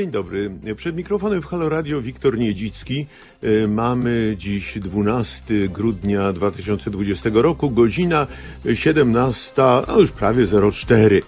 [0.00, 0.50] Dzień dobry.
[0.76, 3.06] Przed mikrofonem w Halo Radio Wiktor Niedzicki.
[3.42, 8.26] E, mamy dziś 12 grudnia 2020 roku, godzina
[8.74, 11.22] 17, no już prawie 04.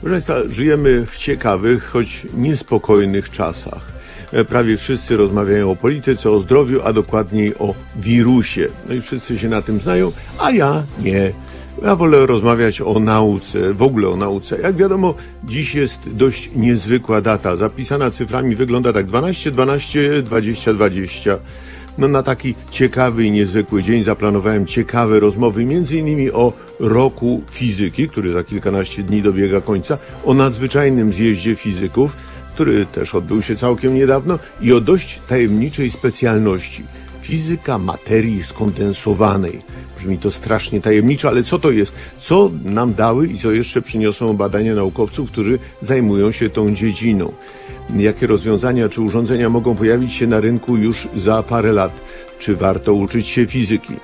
[0.00, 3.92] Proszę Państwa, żyjemy w ciekawych, choć niespokojnych czasach.
[4.32, 8.68] E, prawie wszyscy rozmawiają o polityce, o zdrowiu, a dokładniej o wirusie.
[8.88, 11.32] No i wszyscy się na tym znają, a ja nie.
[11.82, 14.60] Ja wolę rozmawiać o nauce, w ogóle o nauce.
[14.60, 15.14] Jak wiadomo,
[15.44, 17.56] dziś jest dość niezwykła data.
[17.56, 21.38] Zapisana cyframi wygląda tak 12, 12, 20, 20.
[21.98, 28.08] No na taki ciekawy i niezwykły dzień zaplanowałem ciekawe rozmowy, między innymi o roku fizyki,
[28.08, 32.16] który za kilkanaście dni dobiega końca, o nadzwyczajnym zjeździe fizyków,
[32.54, 36.84] który też odbył się całkiem niedawno i o dość tajemniczej specjalności
[37.26, 39.62] fizyka materii skondensowanej.
[39.98, 41.94] Brzmi to strasznie tajemniczo, ale co to jest?
[42.18, 47.32] Co nam dały i co jeszcze przyniosą badania naukowców, którzy zajmują się tą dziedziną?
[47.96, 51.92] Jakie rozwiązania czy urządzenia mogą pojawić się na rynku już za parę lat?
[52.38, 53.94] Czy warto uczyć się fizyki?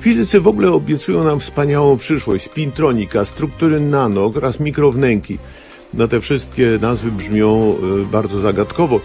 [0.00, 5.38] Fizycy w ogóle obiecują nam wspaniałą przyszłość, spintronika, struktury nano oraz mikrownęki.
[5.94, 9.00] No te wszystkie nazwy brzmią e, bardzo zagadkowo,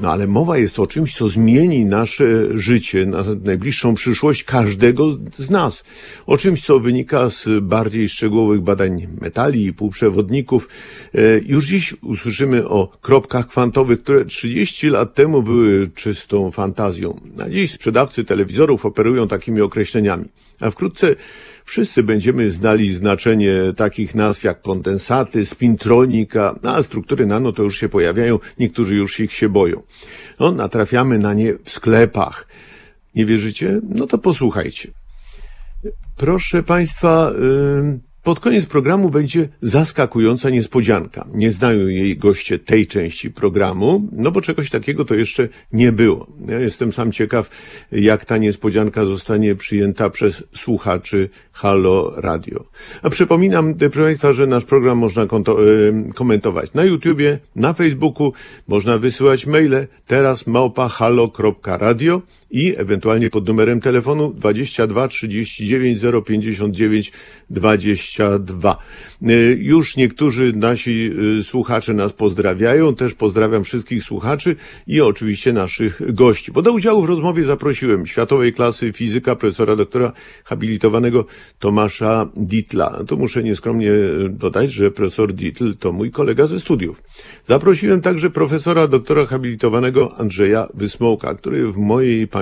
[0.00, 2.24] no ale mowa jest o czymś, co zmieni nasze
[2.58, 5.84] życie, na najbliższą przyszłość każdego z nas.
[6.26, 10.68] O czymś, co wynika z bardziej szczegółowych badań metali i półprzewodników.
[11.14, 17.20] E, już dziś usłyszymy o kropkach kwantowych, które 30 lat temu były czystą fantazją.
[17.36, 20.24] Na dziś sprzedawcy telewizorów operują takimi określeniami.
[20.60, 21.16] A wkrótce
[21.70, 27.88] Wszyscy będziemy znali znaczenie takich nazw jak kondensaty, spintronika, a struktury nano to już się
[27.88, 29.82] pojawiają, niektórzy już ich się boją.
[30.40, 32.46] No, natrafiamy na nie w sklepach.
[33.14, 33.80] Nie wierzycie?
[33.88, 34.90] No to posłuchajcie.
[36.16, 41.26] Proszę Państwa, yy, pod koniec programu będzie zaskakująca niespodzianka.
[41.34, 46.26] Nie znają jej goście tej części programu, no bo czegoś takiego to jeszcze nie było.
[46.48, 47.50] Ja jestem sam ciekaw,
[47.92, 52.64] jak ta niespodzianka zostanie przyjęta przez słuchaczy Halo Radio.
[53.02, 55.26] A przypominam, proszę Państwa, że nasz program można
[56.14, 58.32] komentować na YouTubie, na Facebooku,
[58.68, 67.12] można wysyłać maile teraz małpa halo.radio i ewentualnie pod numerem telefonu 22 39 059
[67.50, 68.76] 22.
[69.56, 74.56] Już niektórzy nasi y, słuchacze nas pozdrawiają, też pozdrawiam wszystkich słuchaczy
[74.86, 76.52] i oczywiście naszych gości.
[76.52, 80.12] Bo do udziału w rozmowie zaprosiłem światowej klasy fizyka, profesora doktora
[80.44, 81.24] habilitowanego
[81.58, 83.04] Tomasza Ditla.
[83.06, 83.90] To muszę nieskromnie
[84.30, 87.02] dodać, że profesor Ditl to mój kolega ze studiów.
[87.46, 92.39] Zaprosiłem także profesora doktora habilitowanego Andrzeja Wysmołka, który w mojej pamięci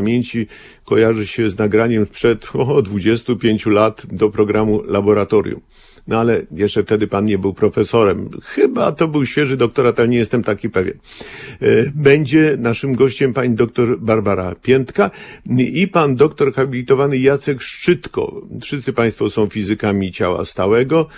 [0.85, 5.61] kojarzy się z nagraniem sprzed o, 25 lat do programu Laboratorium.
[6.09, 8.31] No ale jeszcze wtedy pan nie był profesorem.
[8.43, 10.95] Chyba to był świeży doktorat, ale nie jestem taki pewien.
[10.95, 15.11] E, będzie naszym gościem pani doktor Barbara Piętka
[15.59, 18.43] i pan doktor habilitowany Jacek Szczytko.
[18.63, 21.09] Wszyscy państwo są fizykami ciała stałego.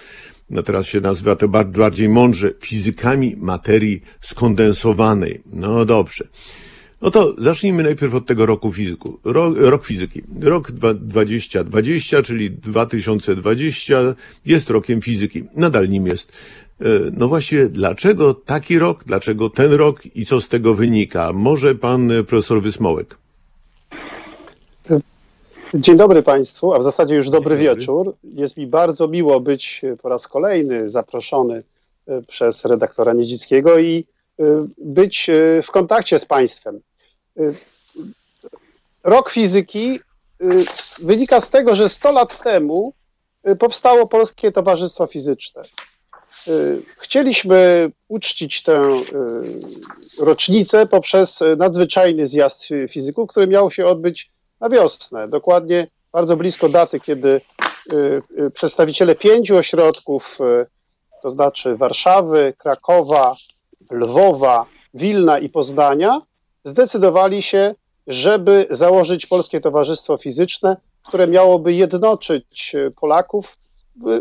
[0.51, 5.41] No teraz się nazywa to bardziej mądrze fizykami materii skondensowanej.
[5.53, 6.25] No dobrze.
[7.03, 9.19] No to zacznijmy najpierw od tego roku fizyku.
[9.25, 10.23] Rok, rok fizyki.
[10.41, 13.99] Rok 2020, czyli 2020
[14.47, 15.45] jest rokiem fizyki.
[15.55, 16.33] Nadal nim jest.
[16.81, 21.33] E, no właśnie, dlaczego taki rok, dlaczego ten rok i co z tego wynika?
[21.33, 23.17] Może pan profesor Wysmołek?
[25.75, 28.15] Dzień dobry Państwu, a w zasadzie już dobry, dobry wieczór.
[28.25, 31.63] Jest mi bardzo miło być po raz kolejny zaproszony
[32.07, 34.07] e, przez redaktora Niedzickiego i
[34.41, 35.31] e, być
[35.63, 36.81] w kontakcie z Państwem.
[37.39, 37.55] Y,
[39.05, 40.01] rok fizyki
[40.43, 40.65] y,
[41.03, 42.95] wynika z tego, że 100 lat temu
[43.49, 45.63] y, powstało Polskie Towarzystwo Fizyczne.
[46.99, 48.83] Chcieliśmy uczcić tę
[50.21, 54.31] rocznicę poprzez nadzwyczajny zjazd fizyków, który miał się odbyć
[54.61, 57.41] na wiosnę, dokładnie bardzo blisko daty, kiedy
[58.55, 60.39] przedstawiciele pięciu ośrodków,
[61.23, 63.37] to znaczy Warszawy, Krakowa,
[63.91, 66.21] Lwowa, Wilna i Poznania,
[66.65, 67.75] zdecydowali się,
[68.07, 70.77] żeby założyć Polskie Towarzystwo Fizyczne,
[71.09, 73.57] które miałoby jednoczyć e, Polaków
[74.07, 74.21] e,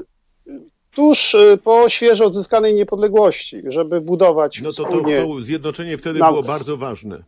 [0.91, 6.31] tuż e, po świeżo odzyskanej niepodległości, żeby budować No to, to, to zjednoczenie wtedy naukę.
[6.33, 7.23] było bardzo ważne.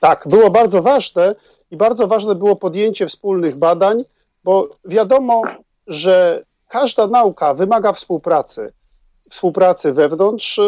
[0.00, 1.34] Tak, było bardzo ważne
[1.70, 4.04] i bardzo ważne było podjęcie wspólnych badań,
[4.44, 5.42] bo wiadomo,
[5.86, 8.72] że każda nauka wymaga współpracy.
[9.30, 10.60] Współpracy wewnątrz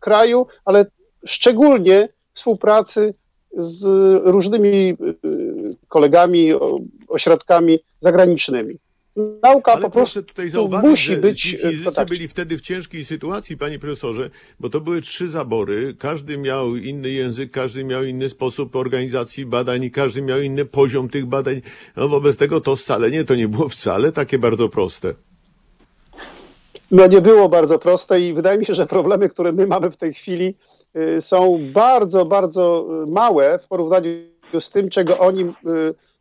[0.00, 0.86] kraju, ale
[1.26, 3.12] szczególnie współpracy
[3.56, 3.84] z
[4.24, 6.50] różnymi y, kolegami,
[7.08, 8.74] ośrodkami zagranicznymi.
[9.42, 13.04] nauka Ale po prostu tutaj zauważyć, musi że być ci fizycy byli wtedy w ciężkiej
[13.04, 14.30] sytuacji, panie profesorze,
[14.60, 19.90] bo to były trzy zabory, każdy miał inny język, każdy miał inny sposób organizacji badań,
[19.90, 21.62] każdy miał inny poziom tych badań.
[21.96, 25.14] No wobec tego to scalenie to nie było wcale takie bardzo proste.
[26.90, 29.96] No nie było bardzo proste i wydaje mi się, że problemy, które my mamy w
[29.96, 30.54] tej chwili
[31.20, 34.10] są bardzo, bardzo y, małe w porównaniu
[34.60, 35.54] z tym, czego oni y,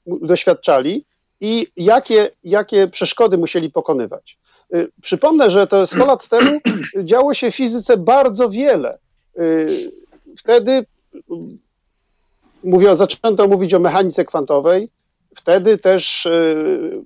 [0.07, 1.05] doświadczali
[1.41, 4.37] i jakie, jakie przeszkody musieli pokonywać.
[4.73, 6.59] Y, Przypomnę, że to 100 lat temu
[7.03, 8.97] działo się w fizyce bardzo wiele.
[9.39, 9.91] Y,
[10.37, 11.19] Wtedy y,
[12.63, 14.89] mówią, zaczęto mówić o mechanice kwantowej.
[15.35, 17.01] Wtedy też y,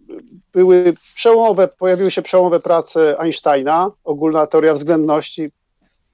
[0.54, 5.52] były przełomowe, pojawiły się przełomowe prace Einsteina, ogólna teoria względności,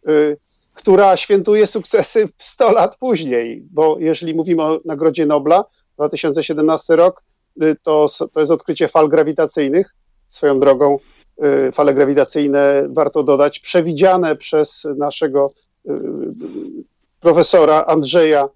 [0.08, 0.38] y,
[0.78, 5.64] która świętuje sukcesy 100 lat później, bo jeżeli mówimy o Nagrodzie Nobla,
[5.96, 7.24] 2017 rok,
[7.64, 9.96] y, to, to jest odkrycie fal grawitacyjnych.
[10.30, 11.00] Swoją drogą
[11.68, 15.52] y, fale grawitacyjne, warto dodać, przewidziane przez naszego
[15.86, 15.92] y,
[17.20, 18.50] profesora Andrzeja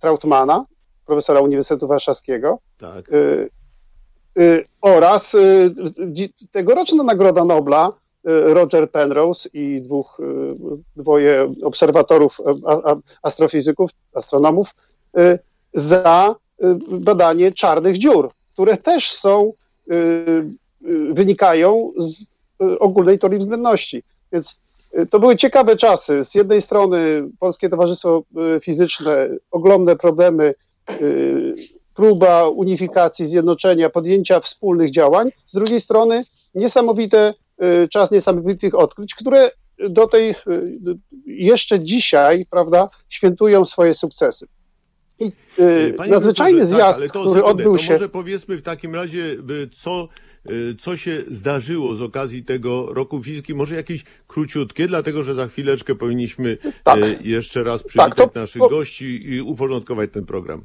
[0.00, 0.64] Trautmana,
[1.06, 3.10] profesora Uniwersytetu Warszawskiego, Tak.
[4.80, 5.36] oraz
[6.50, 7.92] tegoroczna Nagroda Nobla
[8.30, 10.54] Roger Penrose i dwóch, y,
[10.96, 12.40] dwoje obserwatorów,
[13.22, 14.74] astrofizyków, astronomów
[15.18, 15.38] y,
[15.74, 16.64] za y,
[17.00, 19.52] badanie czarnych dziur, które też są,
[19.90, 24.02] y, y, wynikają z y, ogólnej teorii względności.
[24.32, 24.60] Więc
[24.98, 26.24] y, to były ciekawe czasy.
[26.24, 28.22] Z jednej strony Polskie Towarzystwo
[28.56, 30.54] y, Fizyczne, ogromne problemy,
[30.90, 31.54] y,
[31.94, 35.30] próba unifikacji, zjednoczenia, podjęcia wspólnych działań.
[35.46, 36.20] Z drugiej strony
[36.54, 37.34] niesamowite, y,
[37.90, 39.50] czas niesamowitych odkryć, które
[39.90, 40.36] do tej, y,
[41.26, 44.46] jeszcze dzisiaj, prawda, świętują swoje sukcesy.
[45.18, 47.92] I y, Panie nadzwyczajny tak, zjazd, ale to który sekundę, odbył to się.
[47.92, 50.08] Może powiedzmy w takim razie, y, co,
[50.50, 55.46] y, co się zdarzyło z okazji tego roku fizyki, może jakieś króciutkie, dlatego że za
[55.46, 56.98] chwileczkę powinniśmy Tak.
[56.98, 60.64] y, jeszcze raz przywitać Tak, to- naszych gości i uporządkować ten program.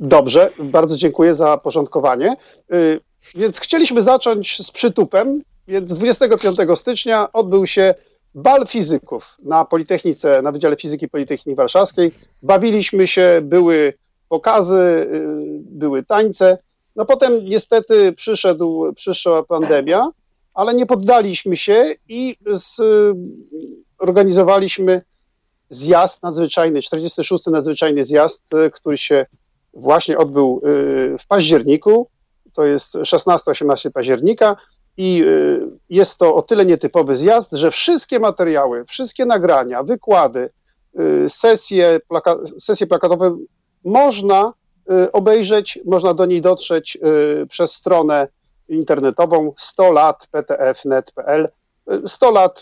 [0.00, 2.36] Dobrze, bardzo dziękuję za porządkowanie.
[2.72, 3.00] Y,
[3.34, 7.94] Więc chcieliśmy zacząć z przytupem, więc 25 stycznia odbył się
[8.34, 12.12] bal fizyków na Politechnice, na Wydziale Fizyki Politechniki Warszawskiej.
[12.42, 13.92] Bawiliśmy się, były
[14.28, 15.26] pokazy, y,
[15.60, 16.58] były tańce.
[16.96, 20.10] No potem niestety przyszedł, przyszła pandemia,
[20.54, 22.80] ale nie poddaliśmy się i z,
[23.98, 25.02] organizowaliśmy
[25.70, 27.46] zjazd nadzwyczajny, 46.
[27.46, 29.26] nadzwyczajny zjazd, y, który się
[29.74, 32.08] właśnie odbył y, w październiku,
[32.52, 34.56] to jest 16-18 października
[34.98, 35.60] i y,
[35.90, 40.50] jest to o tyle nietypowy zjazd, że wszystkie materiały, wszystkie nagrania, wykłady,
[41.00, 43.36] y, sesje, plaka sesje plakatowe
[43.84, 44.52] można
[44.90, 46.98] y, obejrzeć, można do niej dotrzeć
[47.48, 48.28] przez stronę
[48.68, 51.48] internetową 100 lat ptf.net.pl
[52.06, 52.60] 100 lat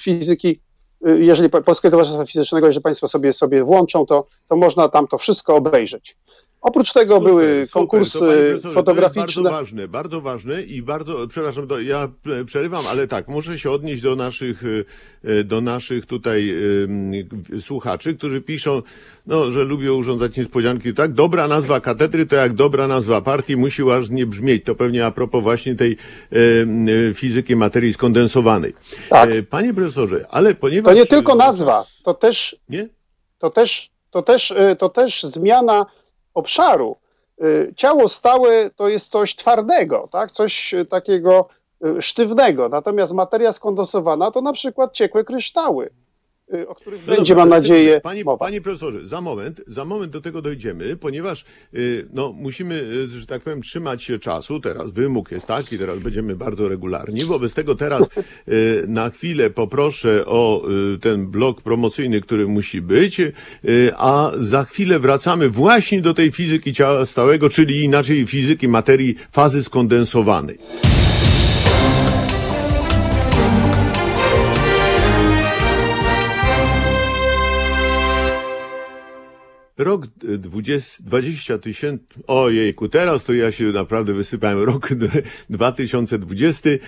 [0.00, 0.60] fizyki
[1.04, 5.18] jeżeli po- Polskiego Towarzystwa Fizycznego, jeżeli Państwo sobie, sobie włączą, to, to można tam to
[5.18, 6.16] wszystko obejrzeć.
[6.62, 8.18] Oprócz tego Super, były konkursy
[8.74, 9.22] fotograficzne.
[9.24, 12.08] To jest bardzo ważne, bardzo ważne i bardzo, przepraszam, ja
[12.40, 14.62] e, przerywam, ale tak, muszę się odnieść do naszych,
[15.24, 16.54] e, do naszych tutaj
[17.60, 18.82] słuchaczy, którzy piszą,
[19.26, 20.94] no, że lubią urządzać niespodzianki.
[20.94, 24.64] Tak, dobra nazwa katedry to jak dobra nazwa partii musi ładnie brzmieć.
[24.64, 25.96] To pewnie a propos właśnie tej
[27.14, 28.74] fizyki materii skondensowanej.
[29.08, 29.30] Tak.
[29.30, 30.94] E, Panie profesorze, ale ponieważ...
[30.94, 32.88] To nie tylko e, nazwa, to też, Nie?
[33.38, 35.86] to też, to też, to też zmiana
[36.34, 36.96] obszaru.
[37.42, 40.30] Y, Ciało stałe to jest coś twardego, tak?
[40.30, 41.48] coś y, takiego
[41.86, 45.90] y, sztywnego, natomiast materia skondensowana to na przykład ciekłe kryształy,
[46.68, 48.00] o których No będzie, dobra, mam nadzieję.
[48.00, 48.36] Panie, mowa.
[48.38, 51.44] panie profesorze, za moment, za moment do tego dojdziemy, ponieważ
[51.74, 54.60] y, no, musimy, y, że tak powiem, trzymać się czasu.
[54.60, 57.24] Teraz wymóg jest taki, teraz będziemy bardzo regularni.
[57.24, 58.02] Wobec tego teraz
[58.48, 60.62] y, na chwilę poproszę o
[60.94, 63.32] y, ten blok promocyjny, który musi być, y,
[63.96, 69.62] a za chwilę wracamy właśnie do tej fizyki ciała stałego, czyli inaczej fizyki materii fazy
[69.64, 70.91] skondensowanej.
[79.82, 80.06] Rok
[80.38, 84.58] 20, 20 tysięcy, ojejku, teraz to ja się naprawdę wysypałem.
[84.62, 85.08] Rok d-
[85.50, 86.78] 2020, e,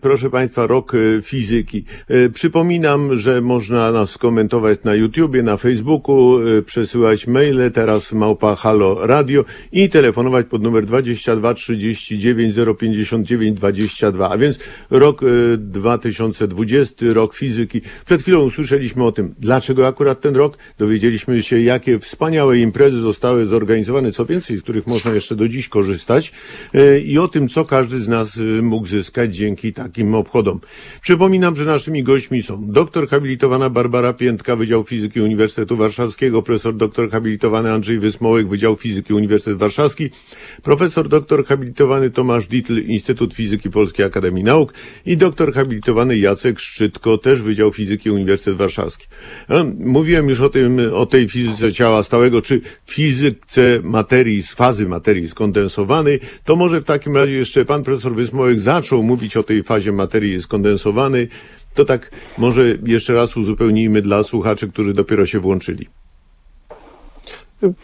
[0.00, 1.84] proszę Państwa, rok e, fizyki.
[2.08, 9.06] E, Przypominam, że można nas komentować na YouTubie, na Facebooku, przesyłać maile, teraz małpa Halo
[9.06, 14.30] Radio i telefonować pod numer 22 39 059 22.
[14.30, 14.58] A więc
[14.90, 17.80] rok e, 2020, rok fizyki.
[18.06, 20.58] Przed chwilą usłyszeliśmy o tym, dlaczego akurat ten rok.
[20.78, 25.48] Dowiedzieliśmy się, jakie wspaniałe wspaniałe imprezy zostały zorganizowane, co więcej, z których można jeszcze do
[25.48, 26.32] dziś korzystać
[26.74, 30.60] e, i o tym, co każdy z nas e, mógł zyskać dzięki takim obchodom.
[31.00, 37.10] Przypominam, że naszymi gośćmi są doktor habilitowana Barbara Piętka, Wydział Fizyki Uniwersytetu Warszawskiego, profesor doktor
[37.10, 40.10] habilitowany Andrzej Wysmołek, Wydział Fizyki Uniwersytet Warszawski,
[40.62, 44.74] profesor doktor habilitowany Tomasz Dietl, Instytut Fizyki Polskiej Akademii Nauk
[45.06, 49.06] i doktor habilitowany Jacek Szczytko, też Wydział Fizyki Uniwersytet Warszawski.
[49.78, 55.28] Mówiłem już o tym, o tej fizyce ciała stałego, czy fizyce materii, z fazy materii
[55.28, 59.92] skondensowanej, to może w takim razie jeszcze pan profesor Wysmołek zaczął mówić o tej fazie
[59.92, 61.28] materii skondensowanej.
[61.74, 65.86] To tak może jeszcze raz uzupełnijmy dla słuchaczy, którzy dopiero się włączyli.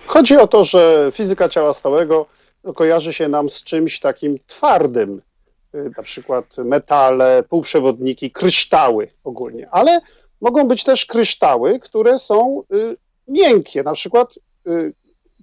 [0.07, 2.27] Chodzi o to, że fizyka ciała stałego
[2.75, 5.21] kojarzy się nam z czymś takim twardym,
[5.75, 10.01] y, na przykład metale, półprzewodniki, kryształy ogólnie, ale
[10.41, 12.97] mogą być też kryształy, które są y,
[13.29, 14.93] miękkie, na przykład y,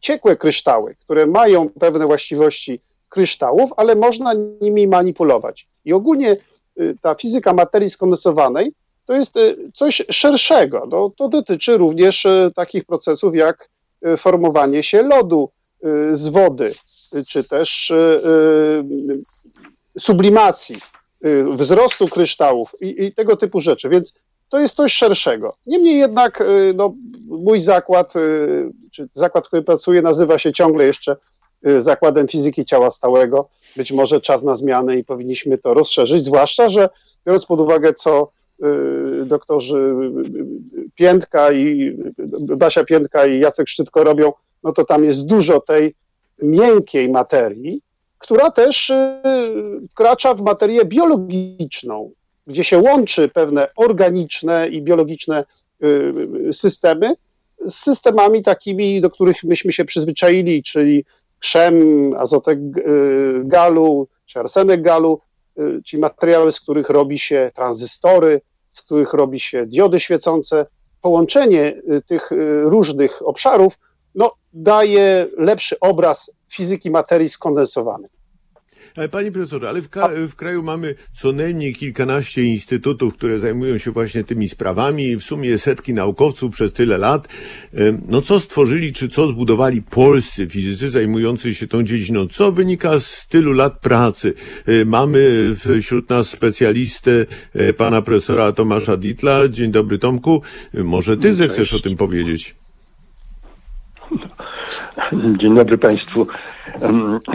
[0.02, 5.68] ciekłe kryształy, które mają pewne właściwości kryształów, ale można nimi manipulować.
[5.86, 6.38] I ogólnie
[7.02, 8.74] ta fizyka materii skondensowanej
[9.06, 9.34] to jest
[9.74, 10.88] coś szerszego.
[10.92, 13.70] No, to dotyczy również takich procesów jak
[14.18, 15.50] formowanie się lodu
[16.12, 16.72] z wody,
[17.30, 17.94] czy też
[20.00, 20.76] sublimacji,
[21.56, 23.90] wzrostu kryształów i, i tego typu rzeczy.
[23.90, 24.14] Więc
[24.50, 25.56] to jest coś szerszego.
[25.66, 26.44] Niemniej jednak
[26.76, 26.94] no,
[27.28, 28.14] mój zakład,
[28.92, 31.18] czy zakład, w którym pracuję, nazywa się ciągle jeszcze
[31.78, 33.50] Zakładem Fizyki Ciała Stałego.
[33.78, 36.90] Być może czas na zmianę i powinniśmy to rozszerzyć, zwłaszcza, że
[37.28, 38.32] biorąc pod uwagę, co
[39.26, 39.94] doktorzy
[40.96, 41.98] Piętka i
[42.40, 44.32] Basia Piętka i Jacek Szczytko robią,
[44.64, 45.96] no to tam jest dużo tej
[46.42, 47.82] miękkiej materii,
[48.18, 48.92] która też
[49.92, 52.12] wkracza w materię biologiczną,
[52.48, 55.44] gdzie się łączy pewne organiczne i biologiczne
[56.52, 57.14] systemy
[57.66, 61.06] z systemami takimi, do których myśmy się przyzwyczaili, czyli
[61.40, 61.76] krzem,
[62.18, 62.60] azotek
[63.44, 65.20] galu, czy arsenek galu,
[65.86, 70.66] czyli materiały, z których robi się tranzystory, z których robi się diody świecące.
[71.02, 72.30] Połączenie tych
[72.64, 73.80] różnych obszarów
[74.16, 78.10] no, daje lepszy obraz fizyki materii skondensowanej.
[79.12, 79.90] Panie profesorze, ale w,
[80.30, 85.58] w, kraju mamy co najmniej kilkanaście instytutów, które zajmują się właśnie tymi sprawami, w sumie
[85.58, 87.28] setki naukowców przez tyle lat.
[88.08, 92.28] No co stworzyli, czy co zbudowali polscy fizycy zajmujący się tą dziedziną?
[92.28, 94.34] Co wynika z tylu lat pracy?
[94.86, 97.26] Mamy wśród nas specjalistę,
[97.78, 99.48] pana profesora Tomasza Ditla.
[99.48, 100.42] Dzień dobry Tomku.
[100.74, 102.56] Może ty zechcesz o tym powiedzieć?
[105.42, 106.28] Dzień dobry Państwu.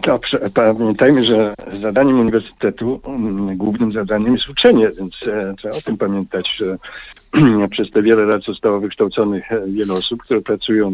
[0.02, 0.20] To
[0.54, 3.00] pamiętajmy, że zadaniem uniwersytetu,
[3.56, 6.78] głównym zadaniem jest uczenie, więc e, trzeba o tym pamiętać, że
[7.70, 10.92] przez te wiele lat zostało wykształconych e, wiele osób, które pracują e,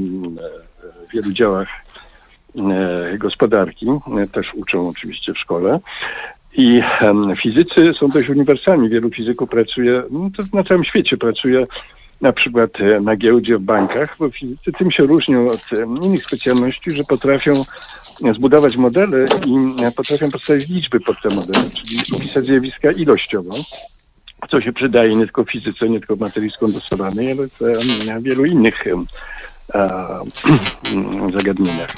[1.09, 1.69] w wielu działach
[3.19, 3.87] gospodarki,
[4.33, 5.81] też uczą oczywiście w szkole.
[6.53, 6.81] I
[7.43, 8.89] fizycy są dość uniwersalni.
[8.89, 11.67] Wielu fizyków pracuje, no to na całym świecie pracuje
[12.21, 16.27] na przykład e, na giełdzie, w bankach, bo fizycy tym się różnią od e, innych
[16.27, 17.65] specjalności, że potrafią
[18.35, 23.55] zbudować modele i e, potrafią postawić liczby pod te modele, czyli opisać zjawiska ilościowo,
[24.51, 28.85] co się przydaje nie tylko fizyce, nie tylko w materii skondensowanej, ale w wielu innych
[31.37, 31.95] zagadnieniach.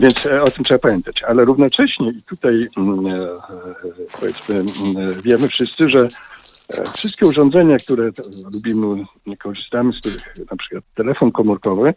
[0.00, 1.22] Więc o tym trzeba pamiętać.
[1.22, 2.68] Ale równocześnie i tutaj
[4.20, 4.62] powiedzmy
[5.24, 6.08] wiemy wszyscy, że
[6.72, 8.10] E, wszystkie urządzenia, które
[8.54, 9.04] lubimy,
[9.38, 11.94] korzystamy z których na przykład telefon komórkowy,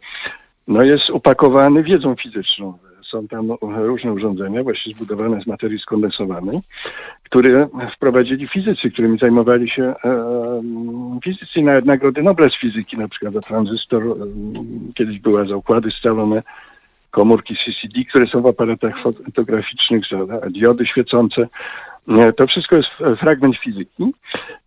[0.68, 2.78] no jest upakowany wiedzą fizyczną.
[3.10, 6.60] Są tam różne urządzenia, właśnie zbudowane z materii skondensowanej,
[7.24, 9.94] które wprowadzili fizycy, którymi zajmowali się e,
[11.24, 14.14] fizycy na nagrody Nobla z fizyki, na przykład za tranzystor, e,
[14.94, 16.42] kiedyś była za układy scalone,
[17.18, 20.02] komórki CCD, które są w aparatach fotograficznych,
[20.50, 21.48] diody świecące.
[22.36, 22.88] To wszystko jest
[23.20, 24.04] fragment fizyki.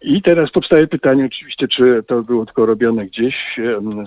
[0.02, 3.36] I teraz powstaje pytanie oczywiście, czy to było tylko robione gdzieś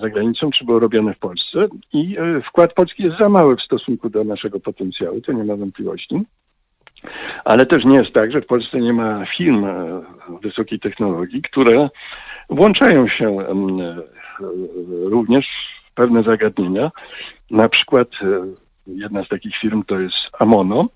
[0.00, 1.66] za granicą, czy było robione w Polsce.
[1.92, 5.56] I e, wkład Polski jest za mały w stosunku do naszego potencjału, to nie ma
[5.56, 6.22] wątpliwości.
[7.44, 10.02] Ale też nie jest tak, że w Polsce nie ma firm e,
[10.42, 11.88] wysokiej technologii, które
[12.50, 13.54] włączają się e,
[15.04, 15.46] również
[15.94, 16.90] pewne zagadnienia.
[17.50, 18.08] Na przykład
[18.86, 20.88] jedna z takich firm to jest Amono,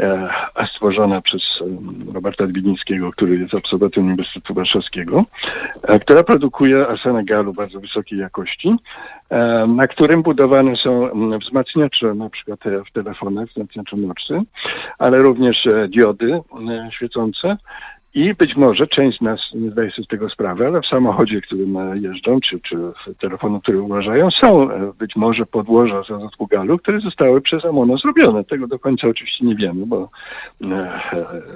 [0.00, 0.28] E,
[0.74, 1.42] stworzona przez
[2.14, 5.24] Roberta Dwinińskiego, który jest absolwentem Uniwersytetu Warszawskiego,
[5.82, 8.76] e, która produkuje arsenę galu bardzo wysokiej jakości,
[9.30, 14.40] e, na którym budowane są wzmacniacze, na przykład w telefonach, wzmacniacze mocy,
[14.98, 16.40] ale również diody
[16.90, 17.56] świecące
[18.14, 21.40] I być może część z nas nie zdaje sobie z tego sprawy, ale w samochodzie,
[21.40, 26.10] którym e, jeżdżą, czy, czy w telefonu, który uważają, są e, być może podłoża z
[26.10, 28.44] azotu galu, które zostały przez Amono zrobione.
[28.44, 30.10] Tego do końca oczywiście nie wiemy, bo...
[30.62, 31.00] E,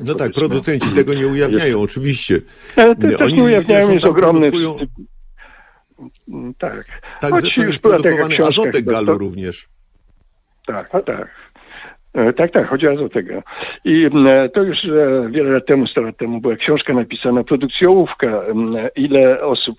[0.07, 2.41] no tak, producenci tego nie ujawniają, jest, oczywiście.
[2.77, 4.50] Ale te, też nie ujawniają, jest ogromny...
[4.50, 4.77] Produkują...
[6.59, 6.85] Tak.
[7.21, 9.19] Tak, Choć już była taka azotek galu to...
[9.19, 9.69] również.
[10.67, 11.29] Tak, tak.
[12.15, 13.43] E, tak, tak, chodzi o tego.
[13.85, 17.88] I e, to już e, wiele lat temu, 100 lat temu była książka napisana, produkcja
[17.88, 18.43] ołówka.
[18.97, 19.79] Ile osób,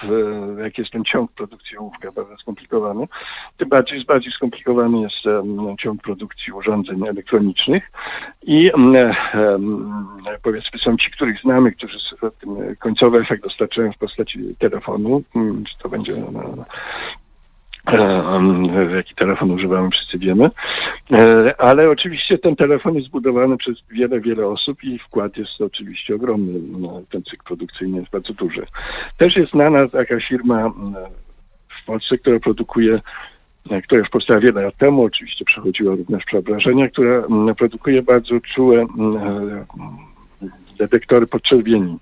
[0.64, 3.08] jaki jest ten ciąg produkcji ołówka, bardzo skomplikowany.
[3.58, 5.46] Tym bardziej, bardziej skomplikowany jest
[5.80, 7.92] ciąg produkcji urządzeń elektronicznych.
[8.44, 8.72] I
[10.44, 11.98] powiedzmy są ci, których znamy, którzy
[12.80, 15.24] końcowy efekt dostarczają w postaci telefonu,
[15.70, 16.14] czy to będzie
[18.96, 20.50] jaki telefon używamy, wszyscy wiemy.
[21.12, 26.16] E, ale oczywiście ten telefon jest zbudowany przez wiele, wiele osób i wkład jest oczywiście
[26.16, 26.60] ogromny.
[26.80, 28.66] No, ten cykl produkcyjny jest bardzo duży.
[29.18, 30.70] Też jest znana taka firma
[31.82, 33.02] w Polsce, która produkuje
[33.70, 37.24] e, która już powstała wiele lat temu, oczywiście przechodziła również przeobrażenia, która
[37.58, 38.86] produkuje bardzo czułe
[40.80, 41.98] detektory podczerwieni.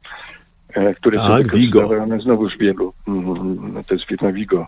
[0.74, 2.94] E, które tak, są wykorzystywane znowu w wielu.
[3.08, 4.68] Mm, to jest firma Vigo.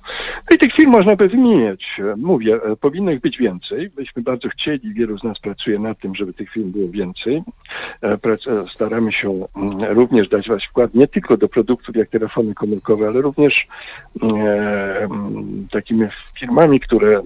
[0.50, 2.01] No i tych firm można by wymieniać.
[2.18, 3.89] Mówię, e, powinno ich być więcej.
[3.89, 7.44] Byśmy bardzo chcieli, wielu z nas pracuje nad tym, żeby tych firm było więcej.
[8.03, 8.18] E,
[8.74, 13.22] staramy się mm, również dać wasz wkład nie tylko do produktów jak telefony komórkowe, ale
[13.22, 13.68] również
[14.22, 16.08] mm, takimi
[16.39, 17.22] firmami, które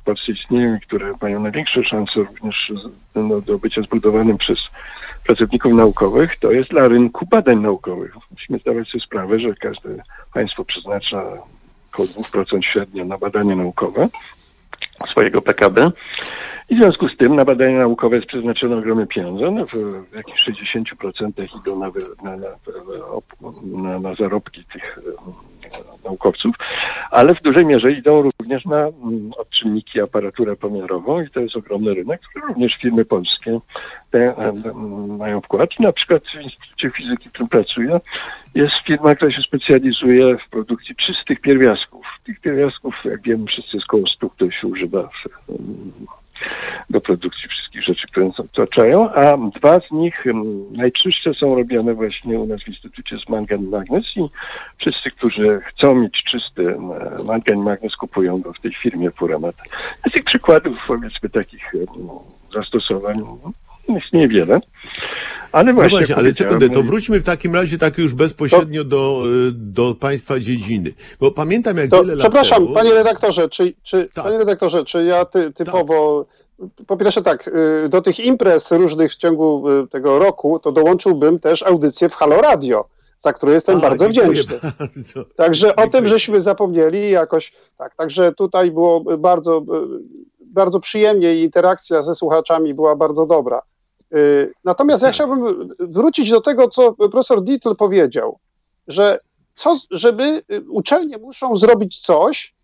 [0.00, 2.72] w Polsce istnieją i które mają największe szanse również
[3.14, 4.58] no, do bycia zbudowanym przez
[5.26, 8.14] pracowników naukowych, to jest dla rynku badań naukowych.
[8.30, 9.88] Musimy zdawać sobie sprawę, że każde
[10.34, 11.22] państwo przeznacza
[11.92, 14.08] około 2% średnio na badania naukowe
[15.10, 15.90] swojego PKB.
[16.68, 19.50] I w związku z tym na badania naukowe jest przeznaczone ogromne pieniądze.
[19.50, 21.90] No, w, jakichś 60% idą na,
[22.22, 22.36] na,
[23.62, 24.98] na, na, zarobki tych
[26.04, 26.54] naukowców,
[27.10, 31.94] ale w dużej mierze idą również na mm, odczynniki, aparaturę pomiarową i to jest ogromny
[31.94, 33.60] rynek, który również firmy polskie
[34.10, 34.34] te,
[35.18, 35.70] mają wkład.
[35.80, 38.00] Na przykład w Instytucie Fizyki, w którym pracuję,
[38.54, 42.06] jest firma, która się specjalizuje w produkcji czystych pierwiastków.
[42.24, 45.28] Tych pierwiastków, jak wiemy, wszyscy jest koło 100, które się używa w,
[46.90, 50.24] do produkcji wszystkich rzeczy, które nas otaczają, a dwa z nich
[50.70, 54.20] najczystsze są robione właśnie u nas w Instytucie z mangan magnes i
[54.78, 56.76] wszyscy, którzy chcą mieć czysty
[57.26, 59.54] mangan magnes kupują go w tej firmie Puramat.
[60.08, 61.72] Z tych przykładów powiedzmy takich
[62.54, 63.16] zastosowań
[63.88, 64.60] jest niewiele.
[65.54, 68.90] Ale właśnie, no właśnie ale sekundę, to wróćmy w takim razie tak już bezpośrednio to,
[68.90, 70.92] do, do państwa dziedziny.
[71.20, 72.74] Bo pamiętam jak to, wiele Przepraszam, lat temu...
[72.74, 74.24] panie redaktorze, czy, czy, tak.
[74.24, 76.26] panie redaktorze, czy ja ty, typowo
[76.58, 76.86] tak.
[76.86, 77.48] po pierwsze tak,
[77.84, 82.14] y, do tych imprez różnych w ciągu y, tego roku, to dołączyłbym też audycję w
[82.14, 82.88] Halo Radio,
[83.18, 84.58] za którą jestem A, bardzo wdzięczny.
[84.62, 85.24] Bardzo.
[85.36, 85.86] Także dziękuję.
[85.86, 89.62] o tym żeśmy zapomnieli jakoś, tak, także tutaj było bardzo, y,
[90.40, 93.62] bardzo przyjemnie i interakcja ze słuchaczami była bardzo dobra.
[94.12, 95.14] Y, natomiast ja tak.
[95.14, 98.38] chciałbym wrócić do tego, co profesor Dietl powiedział,
[98.88, 99.18] że
[99.54, 102.54] co, żeby y, uczelnie muszą zrobić coś,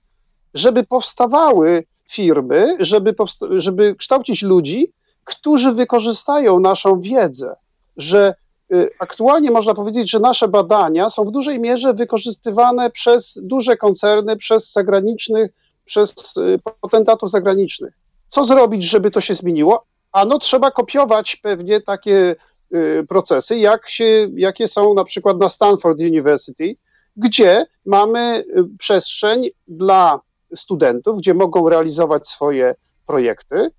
[0.54, 4.92] żeby powstawały firmy, żeby, powsta żeby kształcić ludzi,
[5.24, 7.56] którzy wykorzystają naszą wiedzę,
[7.96, 8.34] że
[8.72, 14.36] y, aktualnie można powiedzieć, że nasze badania są w dużej mierze wykorzystywane przez duże koncerny,
[14.36, 15.50] przez zagranicznych,
[15.84, 16.34] przez
[16.80, 17.94] potentatów zagranicznych.
[18.28, 19.84] Co zrobić, żeby to się zmieniło?
[20.12, 22.36] Ano trzeba kopiować pewnie takie
[22.74, 26.76] y, procesy, jak się, jakie są na przykład na Stanford University,
[27.16, 30.20] gdzie mamy y, przestrzeń dla
[30.54, 32.74] studentów, gdzie mogą realizować swoje
[33.06, 33.70] projekty,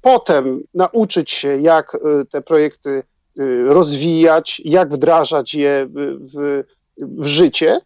[0.00, 3.02] potem nauczyć się, jak y, te projekty
[3.66, 6.62] rozwijać, jak wdrażać je w,
[6.98, 7.80] w życie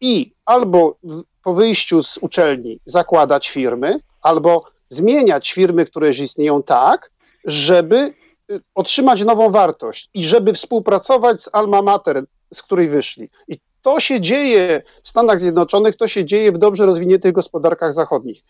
[0.00, 0.96] i albo
[1.44, 7.10] po wyjściu z uczelni zakładać firmy, albo zmieniać firmy, które już istnieją tak,
[7.44, 8.14] żeby
[8.50, 13.30] y, otrzymać nową wartość i żeby współpracować z Alma Mater, z której wyszli.
[13.48, 18.44] I to się dzieje w Stanach Zjednoczonych, to się dzieje w dobrze rozwiniętych gospodarkach zachodnich.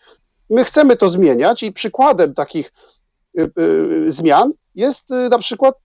[0.49, 2.73] My chcemy to zmieniać i przykładem takich
[3.39, 5.75] y, y, zmian jest na przykład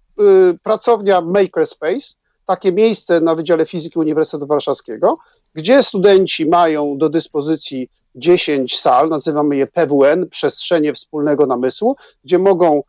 [0.62, 2.14] pracownia Makerspace,
[2.46, 5.18] takie miejsce na Wydziale Fizyki Uniwersytetu Warszawskiego,
[5.54, 12.82] gdzie studenci mają do dyspozycji 10 sal, nazywamy je PWN, przestrzenie wspólnego namysłu, gdzie mogą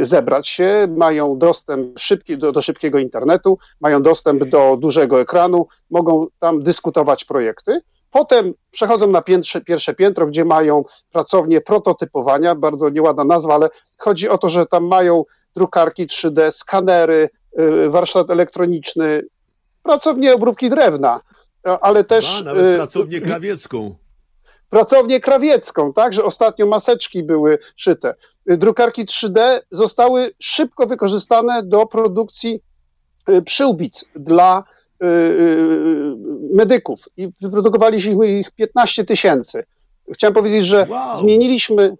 [0.00, 6.26] zebrać się, mają dostęp szybki, do, do szybkiego internetu, mają dostęp do dużego ekranu, mogą
[6.38, 7.80] tam dyskutować projekty.
[8.10, 14.28] Potem przechodzą na piętrze, pierwsze piętro, gdzie mają pracownię prototypowania, bardzo nieładna nazwa, ale chodzi
[14.28, 15.24] o to, że tam mają
[15.56, 17.30] drukarki 3D, skanery,
[17.60, 19.22] y, warsztat elektroniczny,
[19.82, 21.20] pracownię obróbki drewna,
[21.80, 22.40] ale też...
[22.40, 23.94] A, nawet pracownię krawiecką.
[24.72, 28.14] Pracownię krawiecką, tak, że ostatnio maseczki były szyte.
[28.46, 32.60] Drukarki 3D zostały szybko wykorzystane do produkcji
[33.44, 34.64] przyłbic dla
[36.54, 39.64] medyków i wyprodukowaliśmy ich 15 tysięcy.
[40.12, 41.16] Chciałem powiedzieć, że wow.
[41.16, 41.96] zmieniliśmy,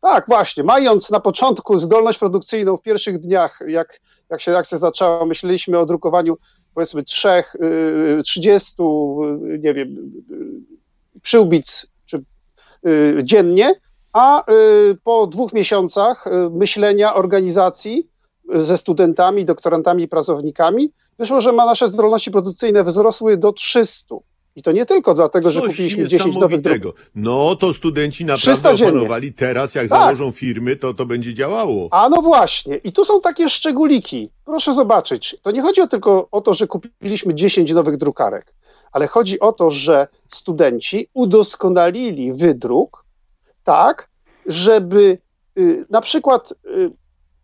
[0.00, 0.64] tak, właśnie.
[0.64, 5.86] Mając na początku zdolność produkcyjną w pierwszych dniach, jak, jak się akcja zaczęła, myśleliśmy o
[5.86, 6.36] drukowaniu
[6.74, 9.18] powiedzmy trzech, y, trzydziestu,
[9.54, 9.88] y, nie wiem,
[10.30, 11.89] y, przyłbic
[13.22, 13.74] dziennie,
[14.12, 14.44] a
[15.04, 18.08] po dwóch miesiącach myślenia organizacji
[18.54, 24.14] ze studentami, doktorantami i pracownikami, wyszło, że ma nasze zdolności produkcyjne wzrosły do 300.
[24.56, 26.94] I to nie tylko dlatego, że kupiliśmy 10 nowych dróg.
[27.14, 29.32] No to studenci naprawdę opanowali.
[29.32, 30.00] Teraz jak tak.
[30.00, 31.88] założą firmy, to to będzie działało.
[31.90, 32.76] A no właśnie.
[32.76, 34.30] I tu są takie szczególiki.
[34.44, 35.36] Proszę zobaczyć.
[35.42, 38.54] To nie chodzi o tylko o to, że kupiliśmy 10 nowych drukarek,
[38.92, 43.04] ale chodzi o to, że studenci udoskonalili wydruk
[43.64, 44.08] tak,
[44.46, 45.18] żeby
[45.58, 46.90] y, na przykład y,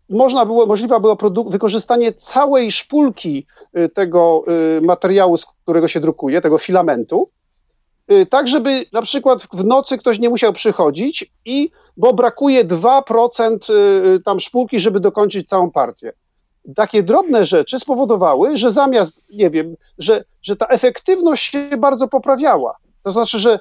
[0.09, 3.47] można było, możliwe było wykorzystanie całej szpulki
[3.79, 4.45] y, tego
[4.83, 7.31] materiału, z którego się drukuje, tego filamentu,
[8.31, 13.59] tak żeby na przykład w nocy ktoś nie musiał przychodzić i bo brakuje 2%
[14.25, 16.13] tam szpulki, żeby dokończyć całą partię.
[16.75, 22.77] Takie drobne rzeczy spowodowały, że zamiast, nie wiem, że, że ta efektywność się bardzo poprawiała.
[23.03, 23.59] To znaczy, że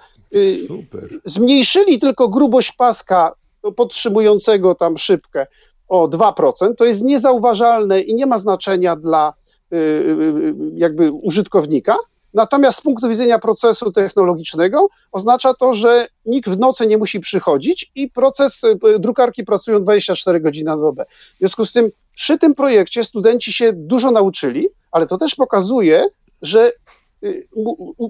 [0.67, 1.09] Super.
[1.25, 3.33] zmniejszyli tylko grubość paska
[3.75, 5.47] podtrzymującego tam szybkę,
[5.87, 9.33] o 2%, to jest niezauważalne i nie ma znaczenia dla
[9.73, 11.97] y, y, y, jakby użytkownika.
[12.35, 17.91] Natomiast z punktu widzenia procesu technologicznego oznacza to, że nikt w nocy nie musi przychodzić
[17.95, 18.61] i proces,
[18.99, 21.05] drukarki pracują 24 godziny na dobę.
[21.35, 26.05] W związku z tym przy tym projekcie studenci się dużo nauczyli, ale to też pokazuje,
[26.41, 26.71] że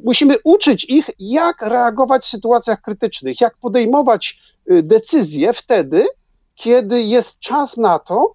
[0.03, 6.05] musimy uczyć ich, jak reagować w sytuacjach krytycznych, jak podejmować decyzje wtedy,
[6.55, 8.33] kiedy jest czas na to,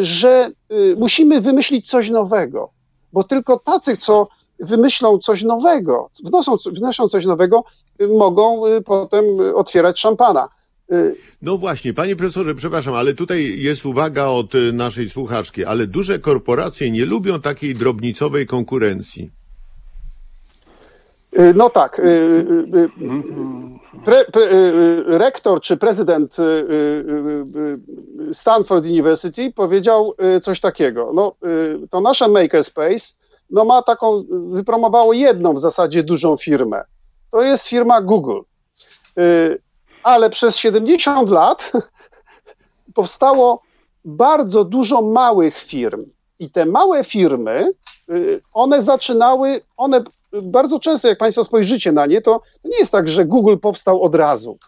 [0.00, 0.50] że
[0.96, 2.70] musimy wymyślić coś nowego,
[3.12, 4.28] bo tylko tacy, co
[4.60, 7.64] wymyślą coś nowego, wnoszą, wnoszą coś nowego,
[8.00, 10.48] y, mogą y, potem otwierać szampana.
[11.42, 16.90] No właśnie, panie profesorze, przepraszam, ale tutaj jest uwaga od naszej słuchaczki, ale duże korporacje
[16.90, 19.30] nie lubią takiej drobnicowej konkurencji.
[21.38, 21.98] Y, no tak.
[21.98, 22.88] Y, y,
[24.04, 24.48] pre, pre,
[25.06, 26.36] rektor czy prezydent
[28.32, 31.12] Stanford University powiedział coś takiego.
[31.14, 31.34] No,
[31.90, 33.14] to nasze Makerspace
[33.50, 36.84] no ma taką, wypromowało jedną w zasadzie dużą firmę.
[37.30, 38.40] To jest firma Google.
[40.02, 41.72] Ale przez 70 lat
[42.94, 43.62] powstało
[44.04, 46.04] bardzo dużo małych firm.
[46.38, 47.72] I te małe firmy,
[48.52, 50.02] one zaczynały, one
[50.42, 54.14] bardzo często, jak Państwo spojrzycie na nie, to nie jest tak, że Google powstał od
[54.14, 54.58] razu,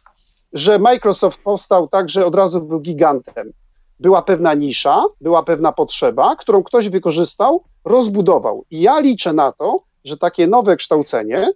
[0.52, 3.52] że Microsoft powstał tak, że od razu był gigantem.
[4.00, 8.64] Była pewna nisza, była pewna potrzeba, którą ktoś wykorzystał, rozbudował.
[8.70, 11.48] I ja liczę na to, że takie nowe kształcenie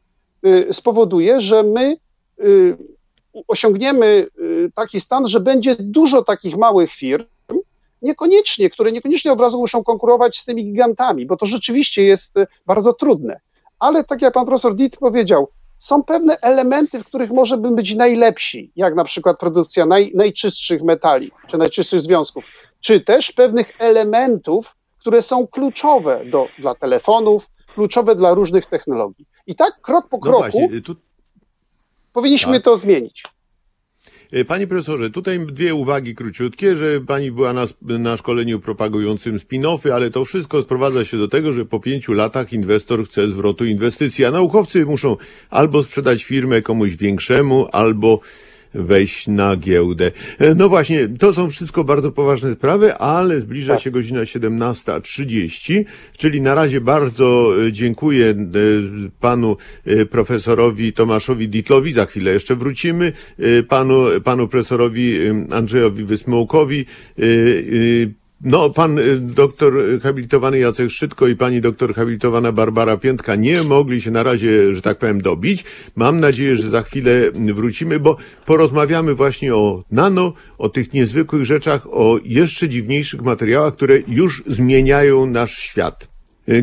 [0.46, 1.96] y, spowoduje, że my
[2.40, 2.76] y,
[3.48, 7.24] osiągniemy y, taki stan, że będzie dużo takich małych firm,
[8.02, 12.34] niekoniecznie, które niekoniecznie od razu muszą konkurować z tymi gigantami, bo to rzeczywiście jest
[12.66, 13.40] bardzo trudne
[13.78, 15.48] ale tak jak pan profesor Ditt powiedział,
[15.84, 21.30] są pewne elementy, w których możemy być najlepsi, jak na przykład produkcja naj, najczystszych metali,
[21.46, 22.44] czy najczystszych związków,
[22.80, 29.26] czy też pewnych elementów, które są kluczowe do, dla telefonów, kluczowe dla różnych technologii.
[29.46, 30.96] I tak krok po no kroku właśnie, tu...
[32.12, 32.62] powinniśmy tak.
[32.62, 33.24] to zmienić.
[34.34, 39.90] E, panie profesorze, tutaj dwie uwagi króciutkie, że pani była na, na szkoleniu propagującym spin-offy,
[39.90, 44.24] ale to wszystko sprowadza się do tego, że po pięciu latach inwestor chce zwrotu inwestycji,
[44.24, 45.16] a naukowcy muszą
[45.50, 48.20] albo sprzedać firmę komuś większemu, albo
[48.74, 50.10] wejść na giełdę.
[50.38, 53.82] E, no właśnie, to są wszystko bardzo poważne sprawy, ale zbliża tak.
[53.82, 55.84] się godzina 17.30,
[56.16, 58.34] czyli na razie bardzo e, dziękuję e,
[59.20, 59.56] panu
[60.10, 63.12] profesorowi Tomaszowi Ditlowi, za chwilę jeszcze wrócimy,
[63.68, 65.18] panu, panu profesorowi
[65.50, 66.86] Andrzejowi Wysmołkowi,
[68.44, 74.00] no, pan y, doktor habilitowany Jacek Szczytko i pani doktor habilitowana Barbara Piętka nie mogli
[74.00, 75.64] się na razie, że tak powiem, dobić.
[75.96, 81.86] Mam nadzieję, że za chwilę wrócimy, bo porozmawiamy właśnie o nano, o tych niezwykłych rzeczach,
[81.90, 86.13] o jeszcze dziwniejszych materiałach, które już zmieniają nasz świat.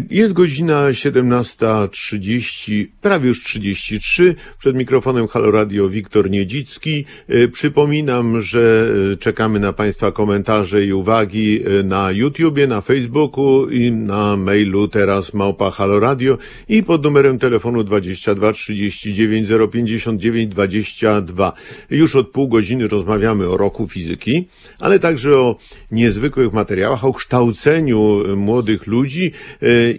[0.10, 4.36] Jest godzina 17.30, prawie już 33.
[4.58, 7.06] Przed mikrofonem Halo Radio Wiktor Niedzicki.
[7.28, 13.92] E, Przypominam, że e, czekamy na Państwa komentarze i uwagi na YouTubie, na Facebooku i
[13.92, 16.38] na mailu teraz małpa Halo Radio
[16.70, 21.54] i pod numerem telefonu 22 39 059 22.
[21.90, 24.48] Już od pół godziny rozmawiamy o roku fizyki,
[24.80, 25.56] ale także o
[25.92, 29.32] niezwykłych materiałach, o kształceniu młodych ludzi,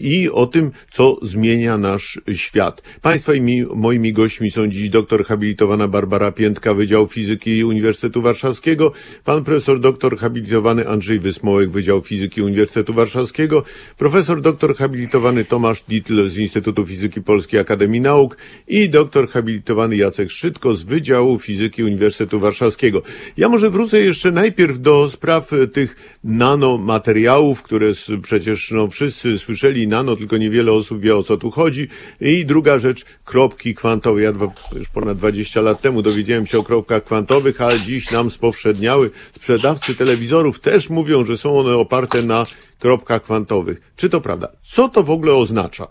[0.01, 2.83] i o tym, co zmienia nasz świat.
[3.03, 8.93] Państwa i mi, moimi gośćmi są dziś doktor habilitowana Barbara Piętka, Wydział Fizyki Uniwersytetu Warszawskiego,
[9.25, 13.65] pan profesor doktor habilitowany Andrzej Wysmołek, Wydział Fizyki Uniwersytetu Warszawskiego,
[13.99, 18.37] profesor doktor habilitowany Tomasz Ditl z Instytutu Fizyki Polskiej Akademii Nauk
[18.69, 23.03] i doktor habilitowany Jacek Szczytko z Wydziału Fizyki Uniwersytetu Warszawskiego.
[23.37, 27.87] Ja może wrócę jeszcze najpierw do spraw tych nanomateriałów, które
[28.23, 31.89] przecież no, wszyscy słyszeli, nano, tylko niewiele osób wie o co tu chodzi.
[32.21, 34.23] I druga rzecz, kropki kwantowe.
[34.23, 38.31] Ja dwa, już ponad 20 lat temu dowiedziałem się o kropkach kwantowych, ale dziś nam
[38.31, 39.11] spowszedniały.
[39.37, 42.43] Sprzedawcy telewizorów też mówią, że są one oparte na
[42.79, 43.93] kropkach kwantowych.
[43.97, 44.49] Czy to prawda?
[44.63, 45.89] Co to w ogóle oznacza?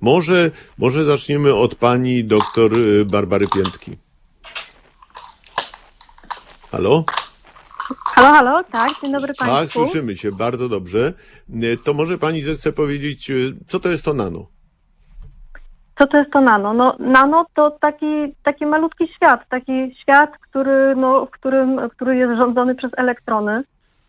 [0.00, 3.96] Może, może zaczniemy od pani doktor y, Barbary Piętki.
[6.70, 7.04] Halo?
[7.88, 9.80] Halo, halo, tak, dzień dobry Tak, Państwu.
[9.80, 11.12] słyszymy się bardzo dobrze.
[11.62, 13.34] E, To może pani zechce powiedzieć, e,
[13.66, 14.46] co to jest to nano?
[15.98, 16.74] Co to jest to nano?
[16.74, 22.38] No, nano to taki, taki malutki świat, taki świat, który, no, w którym, który jest
[22.38, 23.62] rządzony przez elektrony,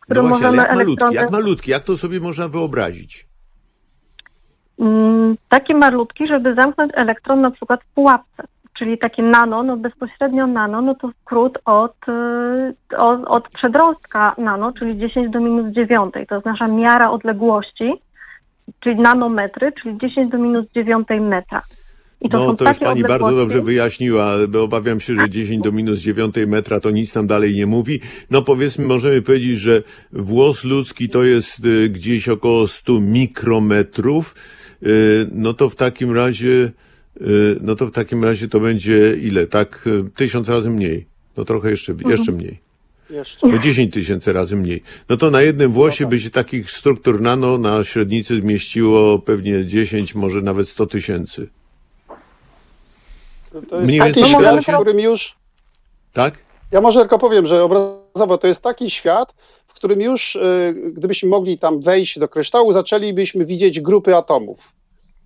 [0.10, 1.16] No właśnie, ale jak malutki, elektrony...
[1.16, 3.28] jak malutki, jak to sobie można wyobrazić?
[4.80, 8.44] Mm, taki malutki, żeby zamknąć elektron na przykład w pułapce.
[8.78, 11.96] Czyli takie nano, no bezpośrednio nano, no to skrót od,
[12.92, 16.14] y, od, od przedrostka nano, czyli 10 do minus 9.
[16.30, 17.94] To jest nasza miara odległości,
[18.80, 21.62] czyli nanometry, czyli 10 do minus 9 metra.
[22.22, 25.64] I to no to już pani bardzo odległości- dobrze wyjaśniła, bo obawiam się, że 10
[25.64, 28.00] do minus 9 metra to nic nam dalej nie mówi.
[28.32, 34.36] No powiedzmy, możemy powiedzieć, że włos ludzki to jest y, gdzieś około 100 mikrometrów.
[34.84, 36.72] Y, No to w takim razie,
[37.62, 39.48] no to w takim razie to będzie ile?
[39.48, 41.06] Tak, y, tysiąc razy mniej.
[41.38, 42.12] No trochę jeszcze, Mhm.
[42.12, 42.60] jeszcze mniej.
[43.10, 43.48] Jeszcze.
[43.48, 44.84] No 10 tysięcy razy mniej.
[45.10, 50.16] No to na jednym włosie by się takich struktur nano na średnicy zmieściło pewnie 10,
[50.16, 51.48] może nawet 100 tysięcy.
[53.70, 54.62] To jest Mniej taki świat, tyle.
[54.62, 55.36] w którym już
[56.14, 56.34] Tak?
[56.72, 59.34] Ja może tylko powiem, że obrazowo to jest taki świat,
[59.68, 64.72] w którym już, y, gdybyśmy mogli tam wejść do kryształu, zaczęlibyśmy widzieć grupy atomów.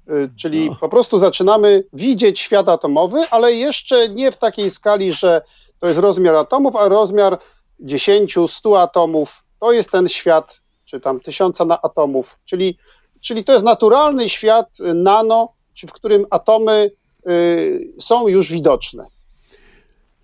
[0.09, 0.75] Y, Czyli No.
[0.75, 5.41] po prostu zaczynamy widzieć świat atomowy, ale jeszcze nie w takiej skali, że
[5.79, 7.37] to jest rozmiar atomów, a rozmiar
[7.79, 9.43] 10, 100 atomów.
[9.59, 12.39] To jest ten świat, czy tam tysiąca na atomów.
[12.45, 12.77] Czyli,
[13.21, 16.91] czyli to jest naturalny świat y, nano, czy w którym atomy
[17.27, 19.05] y, są już widoczne.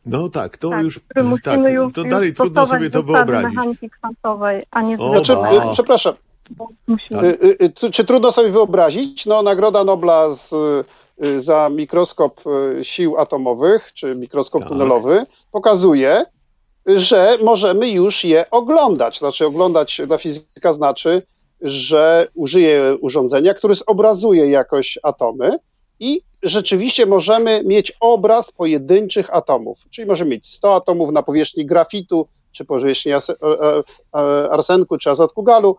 [0.06, 1.00] No tak, to tak, już,
[1.44, 3.56] tak, już, to już dalej trudno sobie to wyobrazić.
[3.56, 5.36] mechaniki kwantowej, a nie O, Znaczy,
[5.74, 6.14] przepraszam,
[7.12, 9.26] Y, y, y, Czy trudno sobie wyobrazić?
[9.26, 10.54] No, Nagroda Nobla z,
[11.24, 12.42] y, za mikroskop
[12.82, 14.70] sił atomowych, czy mikroskop Tak.
[14.70, 16.26] tunelowy, pokazuje,
[16.86, 19.20] że możemy już je oglądać.
[19.20, 21.22] Znaczy, oglądać dla fizyka znaczy,
[21.62, 25.58] że użyje urządzenia, które zobrazuje jakoś atomy
[26.00, 29.86] i rzeczywiście możemy mieć obraz pojedynczych atomów.
[29.90, 33.12] Czyli możemy mieć 100 atomów na powierzchni grafitu, czy powierzchni
[34.52, 35.78] arsenku, czy azotku galu,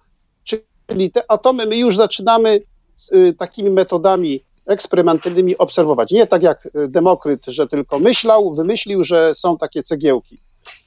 [0.87, 2.61] Czyli te atomy my już zaczynamy
[2.97, 6.11] z, y, takimi metodami eksperymentalnymi obserwować.
[6.11, 10.41] Nie tak jak y, Demokryt, że tylko myślał, wymyślił, że są takie cegiełki.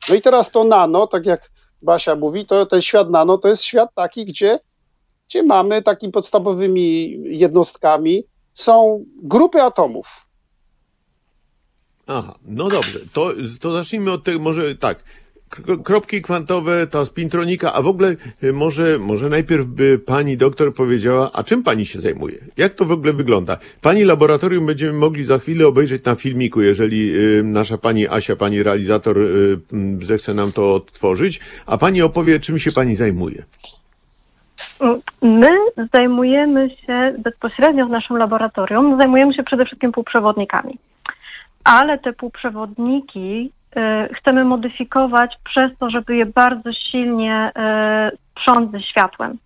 [0.10, 3.64] No i teraz to nano, tak jak Basia mówi, to ten świat nano to jest
[3.64, 4.60] świat taki, gdzie,
[5.30, 10.26] gdzie mamy takimi podstawowymi jednostkami są grupy atomów.
[12.08, 13.32] Aha, no dobrze, to,
[13.62, 15.04] to zacznijmy od tego, może tak,
[15.84, 21.32] kropki kwantowe, ta spintronika, a w ogóle y, może, może najpierw by pani doktor powiedziała,
[21.34, 22.38] a czym pani się zajmuje?
[22.58, 23.58] Jak to w ogóle wygląda?
[23.82, 28.64] Pani laboratorium będziemy mogli za chwilę obejrzeć na filmiku, jeżeli y, nasza pani Asia, pani
[28.64, 29.60] realizator y,
[30.02, 33.44] zechce nam to odtworzyć, a pani opowie, czym się pani zajmuje.
[35.22, 35.50] My
[35.94, 40.78] zajmujemy się bezpośrednio w naszym laboratorium, zajmujemy się przede wszystkim półprzewodnikami.
[41.64, 43.52] Ale te półprzewodniki
[44.14, 47.52] chcemy modyfikować przez to, żeby je bardzo silnie
[48.14, 49.38] y, sprząc ze światłem.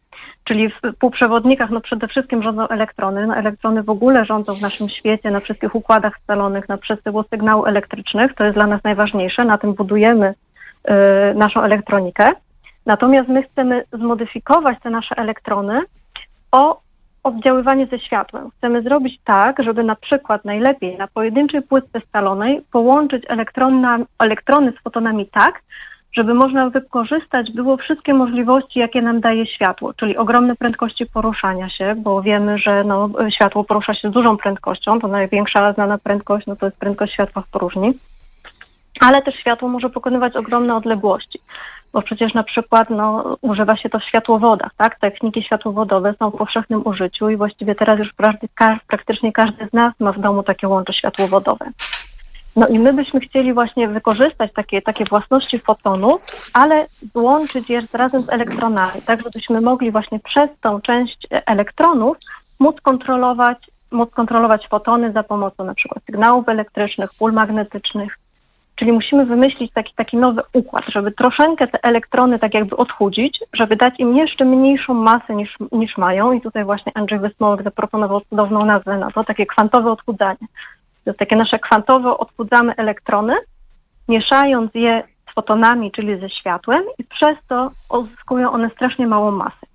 [0.44, 3.28] Czyli w półprzewodnikach no przede wszystkim rządzą elektrony.
[3.28, 7.68] No elektrony w ogóle rządzą w naszym świecie, na wszystkich układach scalonych, na przesyłu sygnałów
[7.68, 8.34] elektrycznych.
[8.36, 9.46] To jest dla nas najważniejsze.
[9.46, 10.94] Na tym budujemy y,
[11.36, 12.30] naszą elektronikę.
[12.86, 15.82] Natomiast my chcemy zmodyfikować te nasze elektrony
[16.52, 16.82] o
[17.24, 18.50] oddziaływanie ze światłem.
[18.58, 24.84] Chcemy zrobić tak, żeby na przykład najlepiej na pojedynczej płytce scalonej połączyć elektrony, elektrony z
[24.84, 25.62] fotonami tak,
[26.14, 31.96] żeby można wykorzystać było wszystkie możliwości, jakie nam daje światło, czyli ogromne prędkości poruszania się,
[31.98, 36.56] bo wiemy, że no, światło porusza się z dużą prędkością, to największa znana prędkość no,
[36.56, 37.94] to jest prędkość światła w próżni,
[39.02, 41.40] ale też światło może pokonywać ogromne odległości
[41.94, 45.00] bo przecież na przykład no, używa się to w światłowodach, tak?
[45.00, 48.10] Techniki światłowodowe są w powszechnym użyciu i właściwie teraz już
[48.88, 51.66] praktycznie każdy z nas ma w domu takie łącze światłowodowe.
[52.56, 56.18] No i my byśmy chcieli właśnie wykorzystać takie, takie własności fotonu,
[56.54, 62.18] ale złączyć je razem z elektronami, tak żebyśmy mogli właśnie przez tą część elektronów
[62.60, 63.58] móc kontrolować,
[63.92, 68.18] móc kontrolować fotony za pomocą na przykład sygnałów elektrycznych, pól magnetycznych,
[68.84, 73.76] Czyli musimy wymyślić taki, taki nowy układ, żeby troszeczkę te elektrony tak jakby odchudzić, żeby
[73.76, 76.32] dać im jeszcze mniejszą masę niż, niż mają.
[76.32, 80.48] I tutaj właśnie Andrzej Wysmołek zaproponował cudowną nazwę na to, takie kwantowe odchudzanie.
[81.04, 83.34] To jest takie nasze kwantowe odchudzamy elektrony,
[84.08, 89.66] mieszając je z fotonami, czyli ze światłem i przez to uzyskują one strasznie małą masę.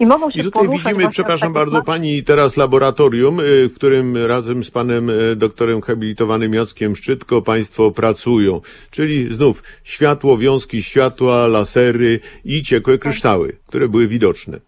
[0.00, 4.64] I mogą się I tutaj widzimy, przepraszam bardzo, pani teraz laboratorium, y, w którym razem
[4.64, 8.60] z panem y, doktorem habilitowanym Jackiem Szczytko państwo pracują.
[8.90, 14.60] Czyli znów światło, wiązki światła, lasery i ciekłe kryształy, które były widoczne.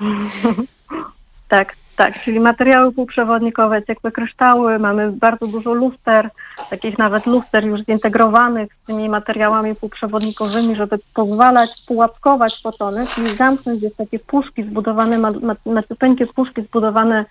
[1.48, 6.30] tak, tak, czyli materiały półprzewodnikowe, ciekłe kryształy, mamy bardzo dużo luster,
[6.70, 13.82] takich nawet luster już zintegrowanych z tymi materiałami półprzewodnikowymi, żeby pozwalać pułapkować fotony, czyli zamknąć
[13.82, 15.32] jest takie puszki zbudowane,
[15.66, 17.24] macupeńkie puszki zbudowane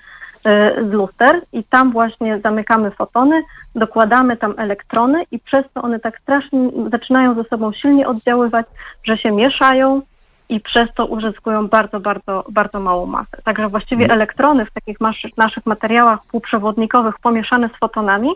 [0.46, 3.42] e, z luster i tam właśnie zamykamy fotony,
[3.76, 8.66] dokładamy tam elektrony i przez to one tak strasznie zaczynają ze sobą silnie oddziaływać,
[9.04, 10.02] że się mieszają,
[10.50, 13.38] i przez to uzyskują bardzo, bardzo, bardzo małą masę.
[13.44, 14.16] Także właściwie mm.
[14.18, 14.98] elektrony w takich
[15.38, 18.30] naszych materiałach półprzewodnikowych pomieszane z fotonami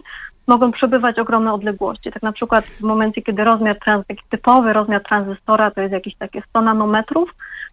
[0.47, 2.11] mogą przebywać ogromne odległości.
[2.11, 6.15] Tak na przykład w momencie, kiedy rozmiar, trans, taki typowy rozmiar tranzystora to jest jakieś
[6.15, 7.29] takie 100 nanometrów,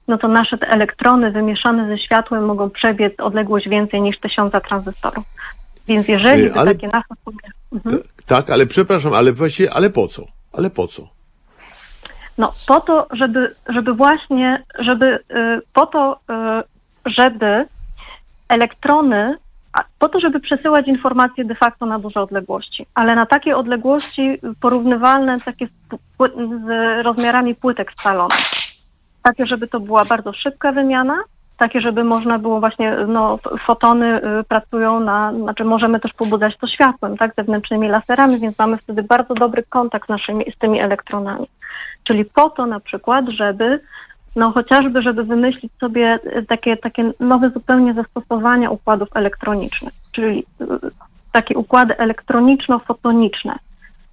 [0.08, 5.24] no to nasze te elektrony wymieszane ze światłem mogą przebiec odległość więcej niż tysiąca tranzystorów.
[5.88, 7.06] Więc jeżeli ale, takie nasze...
[7.72, 7.98] Mhm.
[8.26, 10.22] Tak, ale przepraszam, ale właśnie, ale po co?
[10.52, 11.17] Ale po co?
[12.38, 17.56] No po to, żeby, żeby właśnie, żeby y, po to, y, żeby
[18.48, 19.36] elektrony,
[19.98, 25.40] po to, żeby przesyłać informacje de facto na duże odległości, ale na takie odległości porównywalne
[25.40, 28.38] takie z rozmiarami płytek scalonych.
[29.22, 31.18] Takie, żeby to była bardzo szybka wymiana,
[31.58, 36.66] takie, żeby można było właśnie, no, fotony y, pracują na, znaczy możemy też pobudzać to
[36.66, 41.46] światłem, tak, zewnętrznymi laserami, więc mamy wtedy bardzo dobry kontakt z naszymi, z tymi elektronami.
[42.08, 43.80] Czyli po to na przykład, żeby
[44.36, 46.18] no chociażby, żeby wymyślić sobie
[46.48, 50.66] takie, takie nowe zupełnie zastosowania układów elektronicznych, czyli y,
[51.32, 53.54] takie układy elektroniczno-fotoniczne.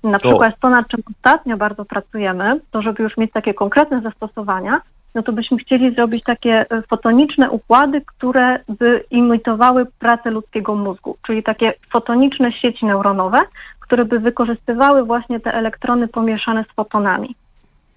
[0.03, 4.81] Na przykład to, nad czym ostatnio bardzo pracujemy, to żeby już mieć takie konkretne zastosowania,
[5.15, 11.17] no to byśmy chcieli zrobić takie y, fotoniczne układy, które by imitowały pracę ludzkiego mózgu,
[11.27, 13.37] czyli takie fotoniczne sieci neuronowe,
[13.79, 17.35] które by wykorzystywały właśnie te elektrony pomieszane z fotonami.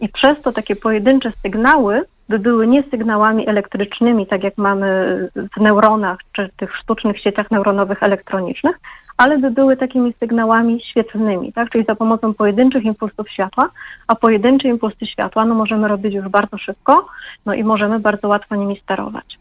[0.00, 5.18] I przez to takie pojedyncze sygnały by były nie sygnałami elektrycznymi, tak jak mamy
[5.56, 8.80] w neuronach czy tych sztucznych sieciach neuronowych elektronicznych,
[9.16, 11.70] ale by były takimi sygnałami świetlnymi, tak?
[11.70, 13.70] czyli za pomocą pojedynczych impulsów światła,
[14.06, 17.06] a pojedyncze impulsy światła no, możemy robić już bardzo szybko
[17.46, 19.38] no i możemy bardzo łatwo nimi sterować.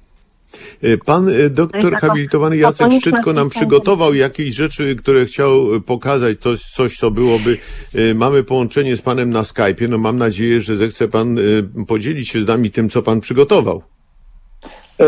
[0.82, 6.40] E, pan e, doktor habilitowany Jacek Szczytko nam przygotował jakieś rzeczy, które chciał e, pokazać,
[6.40, 7.58] coś, coś, co byłoby.
[8.16, 9.90] Mamy połączenie z panem na Skype'ie.
[9.90, 11.38] No mam nadzieję, że zechce pan
[11.88, 13.84] podzielić się z nami tym, co pan przygotował.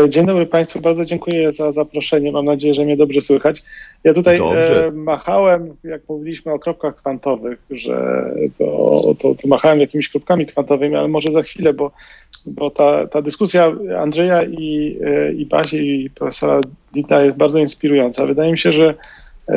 [0.08, 2.32] Dzień dobry Państwu, bardzo dziękuję za zaproszenie.
[2.32, 3.62] Mam nadzieję, że mnie dobrze słychać.
[4.04, 8.24] Ja tutaj e, machałem, jak mówiliśmy o kropkach kwantowych, że
[8.58, 11.90] to, to, to machałem jakimiś kropkami kwantowymi, ale może za chwilę, bo
[12.46, 16.60] bo ta, ta dyskusja Andrzeja i, e, i Basi i profesora
[16.92, 18.26] Dita jest bardzo inspirująca.
[18.26, 18.94] Wydaje mi się, że
[19.48, 19.54] e,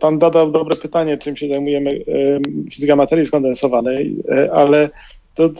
[0.00, 4.16] Pan zadał dobre pytanie, czym się zajmujemy, e, fizyka materii skondensowanej,
[4.52, 4.90] ale
[5.34, 5.50] to,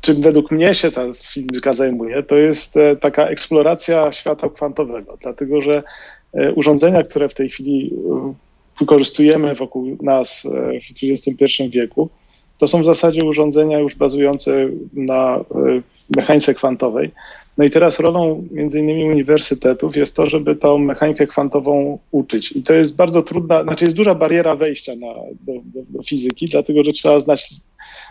[0.00, 5.82] czym według mnie się ta fizyka zajmuje, to jest taka eksploracja świata kwantowego, dlatego że
[6.54, 7.90] urządzenia, które w tej chwili
[8.80, 12.10] wykorzystujemy wokół nas w XXI wieku,
[12.62, 15.42] to są w zasadzie urządzenia już bazujące na e,
[16.16, 17.10] mechanice kwantowej.
[17.58, 22.52] No i teraz rolą między innymi uniwersytetów jest to, żeby tą mechanikę kwantową uczyć.
[22.52, 26.48] I to jest bardzo trudna, znaczy jest duża bariera wejścia na, do, do, do fizyki,
[26.48, 27.50] dlatego że trzeba znać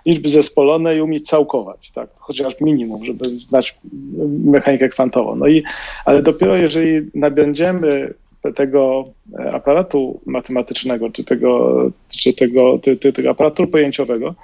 [0.06, 3.78] liczby zespolone i umieć całkować, tak, chociaż minimum, żeby znać
[4.44, 5.36] mechanikę kwantową.
[5.36, 5.64] No i,
[6.06, 8.14] ale dopiero jeżeli nabędziemy
[8.56, 9.06] tego
[9.52, 14.36] aparatu matematycznego, czy tego, czy tego, ty, ty, tego aparatu pojęciowego,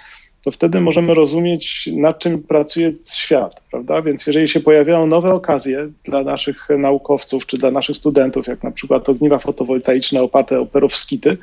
[0.44, 4.02] to wtedy możemy rozumieć, nad czym pracuje świat, prawda?
[4.02, 8.72] Więc jeżeli się pojawiają nowe okazje dla naszych naukowców czy dla naszych studentów, jak na
[8.72, 11.38] przykład ogniwa fotowoltaiczne oparte o perowskity,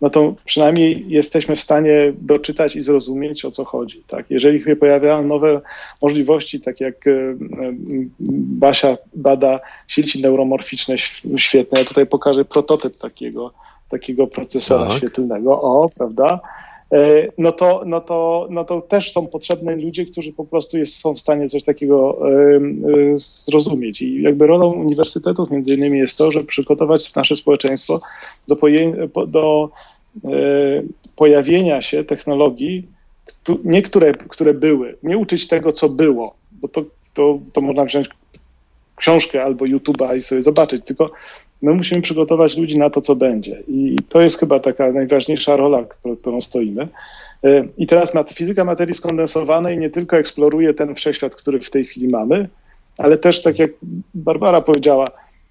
[0.00, 4.02] no to przynajmniej jesteśmy w stanie doczytać i zrozumieć, o co chodzi.
[4.06, 4.26] Tak?
[4.30, 5.60] Jeżeli się pojawiają nowe
[6.02, 7.36] możliwości, tak jak e, e,
[8.20, 10.98] Basia bada sieci neuromorficzne
[11.36, 13.52] świetne, ja tutaj pokażę prototyp takiego,
[13.88, 14.96] takiego procesora tak.
[14.96, 16.40] świetlnego, o, prawda?
[16.94, 20.96] E, no to, no, to, no to też są potrzebne ludzie, którzy po prostu jest,
[20.96, 22.18] są w stanie coś takiego
[23.14, 24.02] zrozumieć.
[24.02, 28.00] I jakby rolą uniwersytetów między innymi jest to, żeby przygotować nasze społeczeństwo
[28.48, 28.56] do,
[29.26, 29.70] do
[30.24, 30.28] e,
[31.16, 32.86] pojawienia się technologii,
[33.64, 36.84] nie które, które były, nie uczyć tego, co było, bo to,
[37.14, 38.08] to, to można wziąć
[38.96, 41.10] książkę albo YouTube'a i sobie zobaczyć, tylko
[41.64, 43.62] my musimy przygotować ludzi na to, co będzie.
[43.68, 45.84] I to jest chyba taka najważniejsza rola,
[46.20, 46.88] którą stoimy.
[47.44, 52.08] E, I teraz fizyka materii skondensowanej nie tylko eksploruje ten wszechświat, który w tej chwili
[52.08, 52.48] mamy,
[52.98, 53.70] ale też, tak jak
[54.14, 55.06] Barbara powiedziała,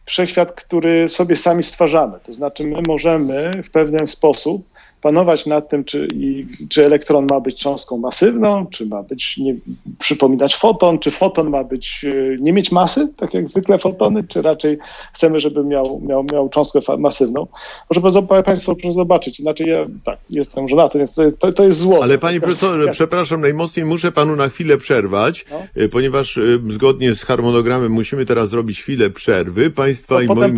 [0.05, 2.19] wszechświat, który sobie sami stwarzamy.
[2.23, 4.65] To znaczy, my możemy w pewien sposób
[5.03, 9.55] panować nad tym, czy, i, czy elektron ma być cząstką masywną, czy ma być, nie,
[9.99, 14.41] przypominać foton, czy foton ma być, e, nie mieć masy, tak jak zwykle fotony, czy
[14.41, 14.77] raczej
[15.13, 17.47] chcemy, żeby miał, miał, miał cząstkę masywną.
[17.89, 22.03] Może Państwo proszę zobaczyć, inaczej ja tak, jestem żonaty, więc to, to jest zło.
[22.03, 25.83] Ale Panie Profesorze, przepraszam, najmocniej muszę Panu na chwilę przerwać, no.
[25.83, 29.69] E, ponieważ e, zgodnie z harmonogramem musimy teraz zrobić chwilę przerwy.
[29.69, 30.55] Państwa i moim,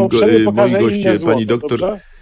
[0.54, 1.80] moim goście, Pani doktor...
[1.80, 2.15] Dobrze?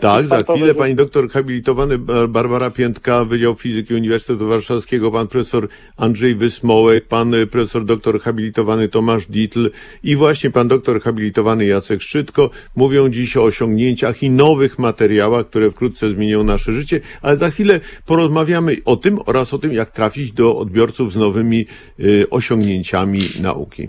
[0.00, 6.34] Tak, za chwilę pani doktor habilitowany Barbara Piętka, Wydział Fizyki Uniwersytetu Warszawskiego, pan profesor Andrzej
[6.34, 9.70] Wysmołek, pan profesor doktor habilitowany Tomasz Ditl
[10.02, 15.70] i właśnie pan doktor habilitowany Jacek Szczytko mówią dziś o osiągnięciach i nowych materiałach, które
[15.70, 20.32] wkrótce zmienią nasze życie, ale za chwilę porozmawiamy o tym oraz o tym, jak trafić
[20.32, 21.66] do odbiorców z nowymi
[22.00, 23.88] y, osiągnięciami nauki.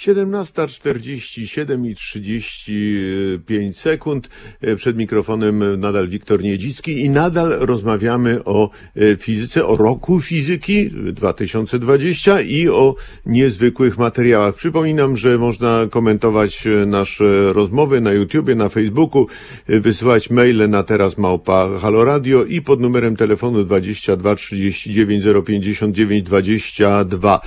[0.00, 4.28] 17.47 i 35 sekund.
[4.60, 10.90] E, przed mikrofonem nadal Wiktor Niedzicki i nadal rozmawiamy o e, fizyce, o roku fizyki
[10.90, 12.94] 2020 i o
[13.26, 14.54] niezwykłych materiałach.
[14.54, 19.26] Przypominam, że można komentować e, nasze rozmowy na YouTubie, na Facebooku,
[19.68, 27.40] wysyłać maile na teraz małpa Halo Radio i pod numerem telefonu 22 39 059 22.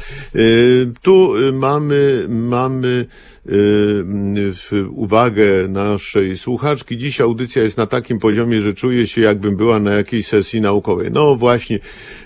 [1.01, 3.06] Tu mamy mamy
[4.72, 6.98] y, uwagę naszej słuchaczki.
[6.98, 11.12] Dziś audycja jest na takim poziomie, że czuję się jakbym była na jakiejś sesji naukowej.
[11.12, 11.80] No właśnie,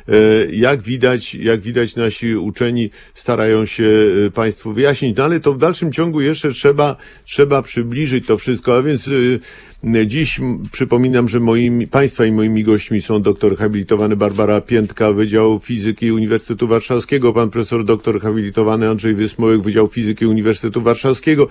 [0.10, 5.54] y, jak widać, jak widać nasi uczeni starają się y, Państwu wyjaśnić, no ale to
[5.54, 6.96] w dalszym ciągu jeszcze trzeba,
[7.26, 9.10] trzeba przybliżyć to wszystko, a więc
[10.06, 10.40] Dziś
[10.72, 16.68] przypominam, że moimi, Państwa i moimi gośćmi są doktor habilitowany Barbara Piętka, Wydział Fizyki Uniwersytetu
[16.68, 21.48] Warszawskiego, pan profesor doktor habilitowany Andrzej Wysmołek, Wydział Fizyki Uniwersytetu Warszawskiego,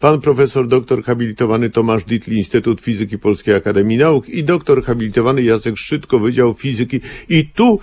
[0.00, 5.76] pan profesor doktor habilitowany Tomasz Ditli, Instytut Fizyki Polskiej Akademii Nauk i doktor habilitowany Jacek
[5.76, 7.00] Szczytko, Wydział Fizyki.
[7.28, 7.78] I tu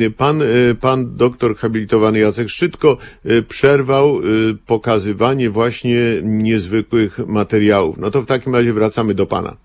[0.00, 4.20] y, pan, y, pan doktor habilitowany Jacek Szczytko y, przerwał
[4.66, 7.98] pokazywanie właśnie niezwykłych materiałów.
[7.98, 9.56] No to w takim razie wracamy do Pana.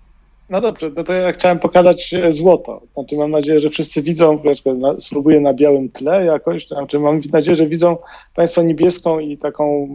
[0.50, 2.80] No dobrze, no to ja chciałem pokazać e, złoto.
[2.94, 4.42] Znaczy mam nadzieję, że wszyscy widzą,
[4.98, 7.96] spróbuję na białym tle jakoś, znaczy mam nadzieję, że widzą
[8.34, 9.88] Państwo niebieską i taką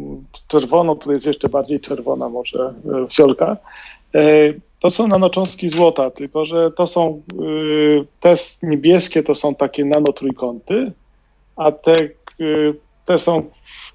[0.47, 3.58] czerwoną, tutaj jest jeszcze bardziej czerwona może e, fiolka.
[4.16, 7.22] E, to są nanocząstki złota, tylko że to są,
[8.20, 10.91] te niebieskie to są takie nanotrójkąty,
[11.56, 11.95] a te,
[13.06, 13.43] te, są,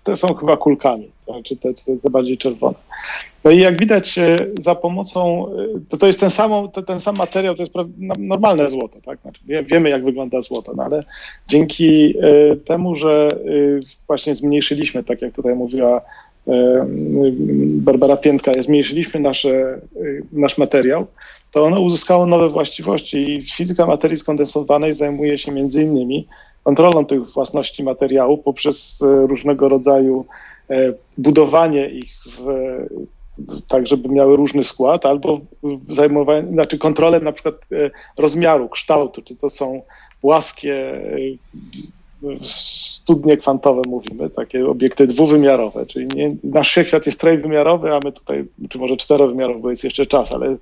[0.04, 2.74] te są chyba kulkami, znaczy te, te bardziej czerwone.
[3.44, 6.30] No i jak widać e, za pomocą, e, to, to jest ten,
[6.72, 7.72] to, ten sam materiał, to jest
[8.18, 9.18] normalne złoto, tak?
[9.20, 11.04] Znaczy, wiemy jak wygląda złoto, no ale
[11.48, 13.28] dzięki e, temu, że
[14.06, 16.00] właśnie zmniejszyliśmy, tak jak tutaj mówiła
[17.60, 19.80] Barbara Piętka, zmniejszyliśmy nasze,
[20.32, 21.06] nasz materiał,
[21.52, 26.28] to ono uzyskało nowe właściwości i fizyka materii skondensowanej zajmuje się między innymi
[26.64, 30.26] kontrolą tych własności materiałów poprzez różnego rodzaju
[31.18, 32.46] budowanie ich w
[33.68, 35.40] tak żeby miały różny skład, albo
[35.88, 39.82] zajmowanie, znaczy kontrolę na przykład e, rozmiaru, kształtu, czy to są
[40.20, 41.60] płaskie e,
[42.42, 48.44] studnie kwantowe mówimy, takie obiekty dwuwymiarowe, czyli nie, nasz wszechświat jest trójwymiarowy, a my tutaj,
[48.68, 50.56] czy może czterowymiarowy, bo jest jeszcze czas, ale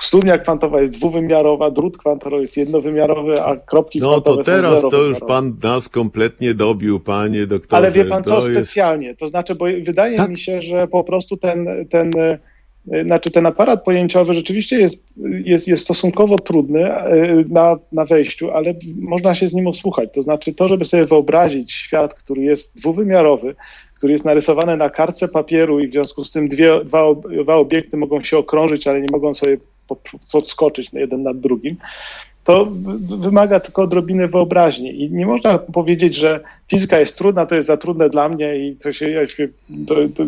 [0.00, 4.82] studnia kwantowa jest dwuwymiarowa, drut kwantowy jest jednowymiarowy, a kropki no, kwantowe No to teraz
[4.90, 7.76] to już pan nas kompletnie dobił, panie doktorze.
[7.76, 8.50] Ale wie pan co, jest...
[8.50, 10.30] specjalnie, to znaczy, bo wydaje tak?
[10.30, 12.10] mi się, że po prostu ten, ten
[13.04, 15.04] znaczy ten aparat pojęciowy rzeczywiście jest,
[15.44, 20.08] jest, jest stosunkowo trudny e, na, na wejściu, ale można się z nim osłuchać.
[20.14, 23.54] To znaczy to, żeby sobie wyobrazić świat, który jest dwuwymiarowy,
[23.94, 27.96] który jest narysowany na kartce papieru i w związku z tym dwie, dwa, dwa obiekty
[27.96, 29.56] mogą się okrążyć, ale nie mogą sobie
[30.32, 31.76] podskoczyć na jeden nad drugim,
[32.44, 32.68] to
[33.18, 35.02] wymaga tylko odrobiny wyobraźni.
[35.02, 38.76] I nie można powiedzieć, że fizyka jest trudna, to jest za trudne dla mnie i
[38.76, 39.26] to się,
[39.86, 40.26] to, to,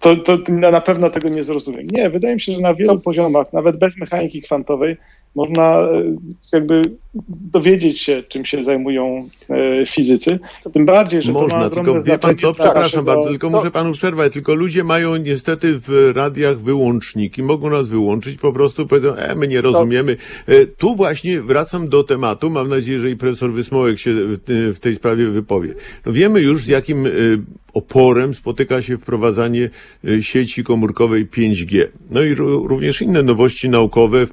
[0.00, 1.86] to, to, to, na pewno tego nie zrozumiem.
[1.90, 4.96] Nie, wydaje mi się, że na wielu poziomach, nawet bez mechaniki kwantowej,
[5.34, 6.02] można e,
[6.52, 6.82] jakby
[7.28, 10.38] dowiedzieć się, czym się zajmują e, fizycy.
[10.72, 13.56] Tym bardziej, że można, to ma tylko wie pan to, przepraszam bardzo, tylko to...
[13.56, 18.86] muszę panu przerwać, tylko ludzie mają niestety w radiach wyłączniki, mogą nas wyłączyć, po prostu
[18.86, 20.16] powiedzą, e, my nie rozumiemy.
[20.46, 24.38] E, tu właśnie wracam do tematu, mam nadzieję, że i profesor Wysmołek się w,
[24.74, 25.74] w tej sprawie wypowie.
[26.06, 27.08] No wiemy już, z jakim
[27.72, 29.70] oporem spotyka się wprowadzanie
[30.20, 31.86] sieci komórkowej 5G.
[32.10, 34.26] No i również inne nowości naukowe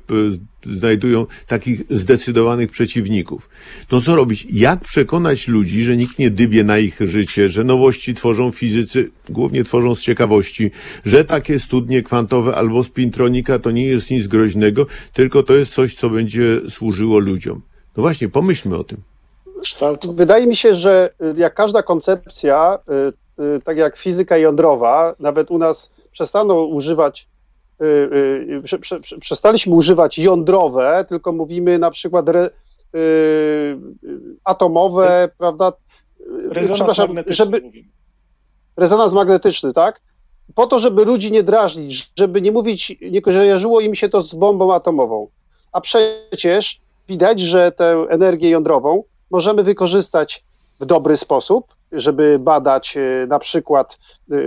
[0.66, 3.50] znajdują takich zdecydowanych przeciwników.
[3.88, 4.48] To co robić?
[4.52, 9.64] Jak przekonać ludzi, że nikt nie dybie na ich życie, że nowości tworzą fizycy, głównie
[9.64, 10.72] tworzą z ciekawości,
[11.06, 15.96] że takie studnie kwantowe albo spintronika to nie jest nic groźnego, tylko to jest coś,
[15.96, 17.62] co będzie służyło ludziom.
[17.98, 18.98] No właśnie, pomyślmy o tym.
[20.14, 22.80] Wydaje mi się, że y, jak każda koncepcja,
[23.40, 27.28] y, y, tak jak fizyka jądrowa, nawet u nas przestaną używać
[28.64, 32.50] prze, prze, przestaliśmy używać jądrowe, tylko mówimy na przykład re,
[32.96, 33.78] y,
[34.44, 35.74] atomowe, prawda?
[36.50, 37.36] Rezonans magnetyczny.
[37.36, 37.62] Żeby,
[38.78, 40.02] rezonans magnetyczny, tak?
[40.56, 44.36] Po to, żeby ludzi nie drażnić, żeby nie mówić, nie kojarzyło im się to z
[44.36, 45.28] bombą atomową.
[45.72, 50.44] A przecież widać, że tę energię jądrową możemy wykorzystać
[50.80, 53.98] w dobry sposób, żeby badać na przykład,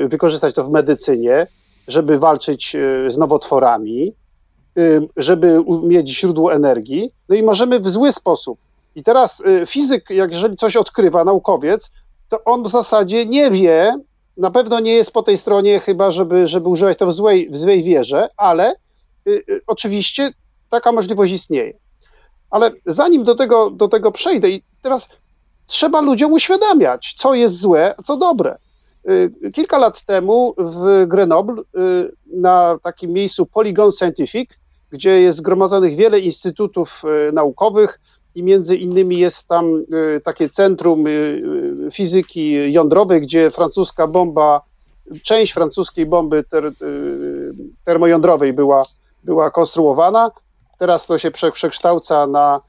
[0.08, 1.46] wykorzystać to w medycynie,
[1.88, 2.76] żeby walczyć
[3.08, 4.12] z nowotworami,
[5.16, 8.58] żeby mieć źródło energii, no i możemy w zły sposób.
[8.94, 11.90] I teraz e, fizyk, jak jeżeli coś odkrywa, naukowiec,
[12.28, 13.94] to on w zasadzie nie wie,
[14.36, 17.56] na pewno nie jest po tej stronie chyba, żeby, żeby używać to w złej, w
[17.56, 18.74] złej wierze, ale
[19.26, 20.30] y, y, oczywiście
[20.70, 21.72] taka możliwość istnieje.
[22.50, 25.08] Ale zanim do tego, do tego przejdę, i teraz
[25.66, 28.58] trzeba ludziom uświadamiać, co jest złe, a co dobre.
[29.10, 31.64] Y, kilka lat temu w Grenoble y,
[32.26, 34.50] na takim miejscu Polygon Scientific,
[34.96, 38.00] gdzie jest zgromadzonych wiele instytutów y, naukowych
[38.34, 39.84] i między innymi jest tam
[40.24, 41.04] takie centrum
[41.92, 44.60] fizyki jądrowej, gdzie francuska bomba,
[45.22, 46.72] część francuskiej bomby ter,
[47.84, 48.82] termojądrowej była,
[49.24, 50.30] była konstruowana.
[50.78, 52.60] Teraz to się przekształca na,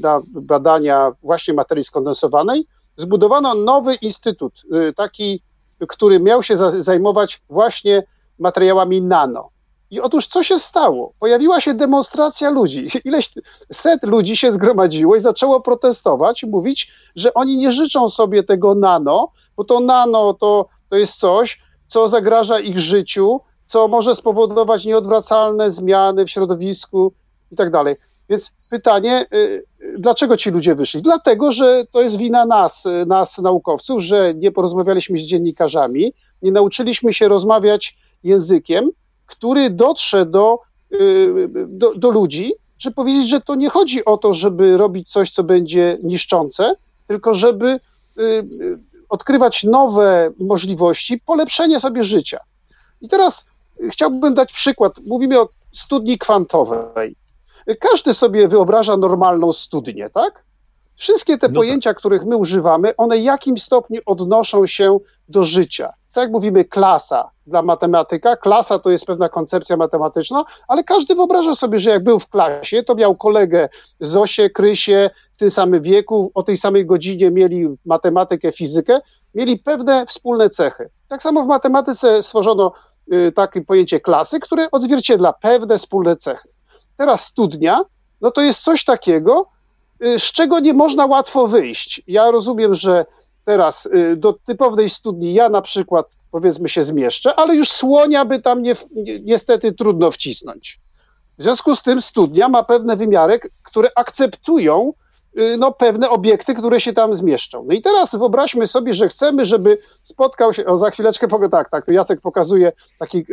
[0.00, 2.66] na badania właśnie materii skondensowanej
[2.96, 4.62] zbudowano nowy instytut,
[4.96, 5.42] taki,
[5.88, 8.02] który miał się zajmować właśnie
[8.38, 9.51] materiałami nano.
[9.92, 11.12] I otóż co się stało?
[11.20, 12.86] Pojawiła się demonstracja ludzi.
[13.04, 13.30] Ileś
[13.72, 19.32] set ludzi się zgromadziło i zaczęło protestować, mówić, że oni nie życzą sobie tego nano,
[19.56, 25.70] bo to nano to, to jest coś, co zagraża ich życiu, co może spowodować nieodwracalne
[25.70, 27.12] zmiany w środowisku
[27.50, 27.96] i tak dalej.
[28.28, 29.64] Więc pytanie, y,
[29.98, 31.02] dlaczego ci ludzie wyszli?
[31.02, 36.12] Dlatego, że to jest wina nas, y, nas naukowców, że nie porozmawialiśmy z dziennikarzami,
[36.42, 38.90] nie nauczyliśmy się rozmawiać językiem,
[39.32, 40.58] który dotrze do,
[40.92, 45.30] y, do, do ludzi, żeby powiedzieć, że to nie chodzi o to, żeby robić coś,
[45.30, 46.76] co będzie niszczące,
[47.06, 47.80] tylko żeby
[49.08, 52.40] odkrywać nowe możliwości, polepszenie sobie życia.
[53.00, 53.44] I teraz
[53.90, 54.92] chciałbym dać przykład.
[55.06, 57.16] Mówimy o studni kwantowej.
[57.80, 60.44] Każdy sobie wyobraża normalną studnię, tak?
[60.96, 61.98] Wszystkie te no pojęcia, tak.
[61.98, 65.92] których my używamy, one w jakim stopniu odnoszą się do życia.
[66.12, 71.54] Tak jak mówimy, klasa dla matematyka, klasa to jest pewna koncepcja matematyczna, ale każdy wyobraża
[71.54, 73.68] sobie, że jak był w klasie, to miał kolegę
[74.00, 79.00] Zosię, Krysię w tym samym wieku, o tej samej godzinie mieli matematykę, fizykę,
[79.34, 80.90] mieli pewne wspólne cechy.
[81.08, 82.72] Tak samo w matematyce stworzono
[83.12, 86.48] y, takie pojęcie klasy, które odzwierciedla pewne wspólne cechy.
[86.96, 87.84] Teraz studnia,
[88.20, 89.46] no to jest coś takiego,
[90.04, 92.02] y, z czego nie można łatwo wyjść.
[92.06, 93.04] Ja rozumiem, że
[93.44, 98.62] teraz do typowej studni ja na przykład powiedzmy się zmieszczę, ale już słonia by tam
[98.62, 98.74] nie,
[99.22, 100.80] niestety trudno wcisnąć.
[101.38, 104.92] W związku z tym studnia ma pewne wymiary, które akceptują
[105.38, 107.64] y, no, pewne obiekty, które się tam zmieszczą.
[107.68, 111.86] No i teraz wyobraźmy sobie, że chcemy, żeby spotkał się, o za chwileczkę, tak, tak,
[111.86, 113.24] to Jacek pokazuje taki y,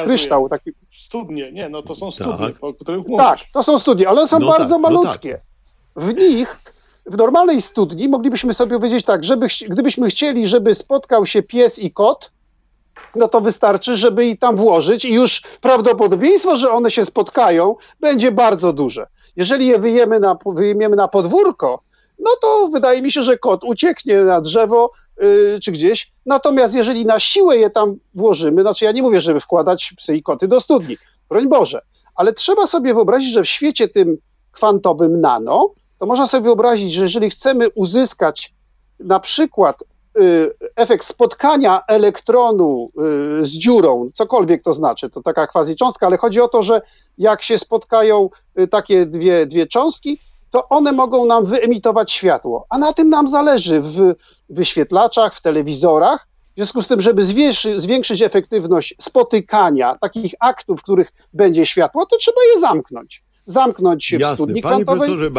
[0.00, 0.48] y kryształ.
[0.48, 0.70] Taki...
[0.92, 2.64] Studnie, nie, no to są studnie, tak.
[2.64, 3.26] o których mówisz.
[3.26, 5.40] Tak, to są studnie, ale one są no bardzo tak, malutkie.
[5.96, 6.10] No tak.
[6.10, 6.58] W nich
[7.06, 11.90] w normalnej studni moglibyśmy sobie powiedzieć tak, żeby, gdybyśmy chcieli, żeby spotkał się pies i
[11.90, 12.32] kot,
[13.14, 18.32] no to wystarczy, żeby i tam włożyć i już prawdopodobieństwo, że one się spotkają, będzie
[18.32, 19.06] bardzo duże.
[19.36, 21.82] Jeżeli je wyjemy na, wyjmiemy na podwórko,
[22.18, 24.90] no to wydaje mi się, że kot ucieknie na drzewo
[25.20, 26.12] yy, czy gdzieś.
[26.26, 30.22] Natomiast jeżeli na siłę je tam włożymy, znaczy ja nie mówię, żeby wkładać psy i
[30.22, 30.96] koty do studni,
[31.28, 31.82] broń Boże,
[32.14, 34.18] ale trzeba sobie wyobrazić, że w świecie tym
[34.52, 35.70] kwantowym nano,
[36.02, 38.54] to można sobie wyobrazić, że jeżeli chcemy uzyskać
[39.00, 39.84] na przykład
[40.20, 42.90] y, efekt spotkania elektronu
[43.40, 46.82] y, z dziurą, cokolwiek to znaczy, to taka quasi cząstka, ale chodzi o to, że
[47.18, 48.30] jak się spotkają
[48.60, 50.18] y, takie dwie, dwie cząstki,
[50.50, 54.14] to one mogą nam wyemitować światło, a na tym nam zależy w
[54.48, 56.28] wyświetlaczach, w telewizorach.
[56.52, 57.24] W związku z tym, żeby
[57.76, 64.16] zwiększyć efektywność spotykania takich aktów, w których będzie światło, to trzeba je zamknąć zamknąć się
[64.16, 64.36] Jasne.
[64.36, 65.30] w studni Panie kwantowej, profesorze,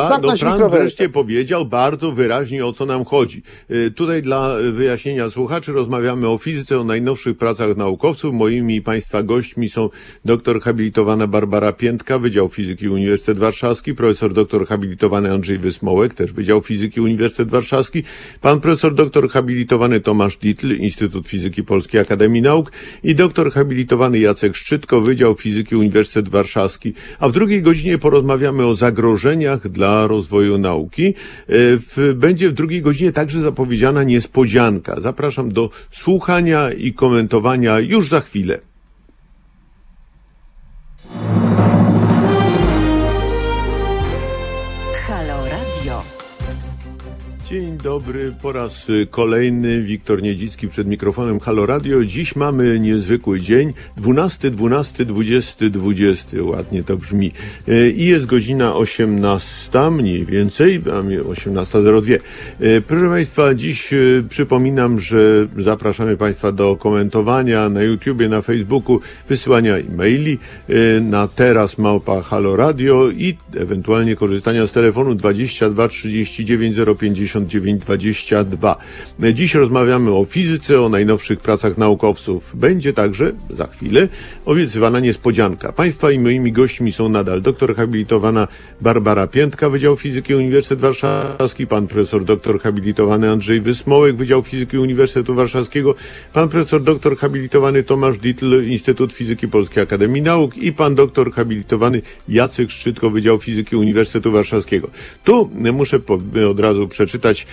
[0.44, 3.44] no, Pan wreszcie powiedział bardzo wyraźnie, o co nam chodzi.
[3.72, 8.34] Y, tutaj dla wyjaśnienia słuchaczy rozmawiamy o fizyce, o najnowszych pracach naukowców.
[8.34, 9.90] Moimi Państwa gośćmi są
[10.26, 16.62] doktor habilitowana Barbara Piętka, Wydział Fizyki Uniwersytet Warszawski, profesor doktor habilitowany Andrzej Wysmołek, też Wydział
[16.62, 18.04] Fizyki Uniwersytet Warszawski,
[18.42, 22.72] pan profesor doktor habilitowany Tomasz Ditl, Instytut Fizyki Polskiej Akademii Nauk
[23.04, 26.94] i doktor habilitowany Jacek Szczytko, Wydział Fizyki Uniwersytet Warszawski.
[27.20, 31.08] A w drugiej godzinie godzinie porozmawiamy o zagrożeniach dla rozwoju nauki.
[31.08, 31.14] E,
[31.78, 35.02] w, będzie w drugiej godzinie także zapowiedziana niespodzianka.
[35.02, 38.60] Zapraszam do słuchania i komentowania już za chwilę.
[47.46, 52.06] Dzień dobry, po raz y, kolejny Wiktor Niedzicki przed mikrofonem Halo Radio.
[52.06, 57.32] Dziś mamy niezwykły dzień, 12, 12, 20, 20, ładnie to brzmi.
[57.68, 62.20] Y, I jest godzina 18 mniej więcej, a 18.02.
[62.62, 63.90] Y, proszę Państwa, dziś
[64.30, 70.38] przypominam, że zapraszamy Państwa do komentowania na YouTubie, na Facebooku, wysyłania e-maili
[71.02, 77.50] na teraz małpa Halo Radio i ewentualnie korzystania z telefonu 22 39 050
[77.80, 78.78] 1922.
[79.34, 82.52] Dziś rozmawiamy o fizyce, o najnowszych pracach naukowców.
[82.56, 84.08] Będzie także za chwilę
[84.46, 85.72] obiecywana niespodzianka.
[85.72, 88.48] Państwa i moimi gośćmi są nadal doktor habilitowana
[88.82, 95.36] Barbara Piętka, Wydział Fizyki Uniwersytet Warszawski, pan profesor doktor habilitowany Andrzej Wysmołek, Wydział Fizyki Uniwersytetu
[95.36, 95.96] Warszawskiego,
[96.34, 102.02] pan profesor doktor habilitowany Tomasz Dittl, Instytut Fizyki Polskiej Akademii Nauk i pan doktor habilitowany
[102.30, 104.90] Jacek Szczytko, Wydział Fizyki Uniwersytetu Warszawskiego.
[105.24, 106.00] Tu muszę
[106.50, 107.46] od razu przeczytać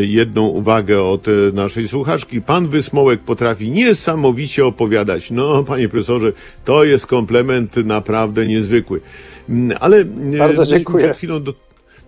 [0.00, 2.42] jedną uwagę od e, naszej słuchaczki.
[2.42, 5.30] Pan Wysmołek potrafi niesamowicie opowiadać.
[5.30, 6.32] No, panie profesorze,
[6.64, 9.00] to jest komplement naprawdę niezwykły.
[9.48, 11.04] Mm, ale e, Bardzo dziękuję.
[11.04, 11.54] Przed chwilą do...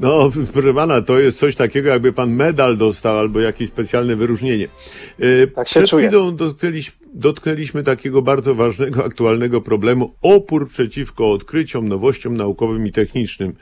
[0.01, 4.69] No, proszę pana, to jest coś takiego, jakby pan medal dostał albo jakieś specjalne wyróżnienie.
[5.55, 6.09] Tak się Przed czuję.
[6.09, 13.55] chwilą dotknęliśmy, dotknęliśmy takiego bardzo ważnego, aktualnego problemu opór przeciwko odkryciom, nowościom naukowym i technicznym.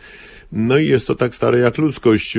[0.53, 2.39] No i jest to tak stare jak ludzkość.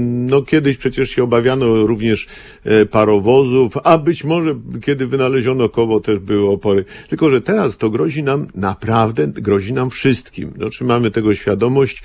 [0.00, 2.26] No kiedyś przecież się obawiano również
[2.64, 6.84] e, parowozów, a być może kiedy wynaleziono koło też były opory.
[7.08, 10.52] Tylko, że teraz to grozi nam naprawdę, grozi nam wszystkim.
[10.56, 12.02] No, czy mamy tego świadomość?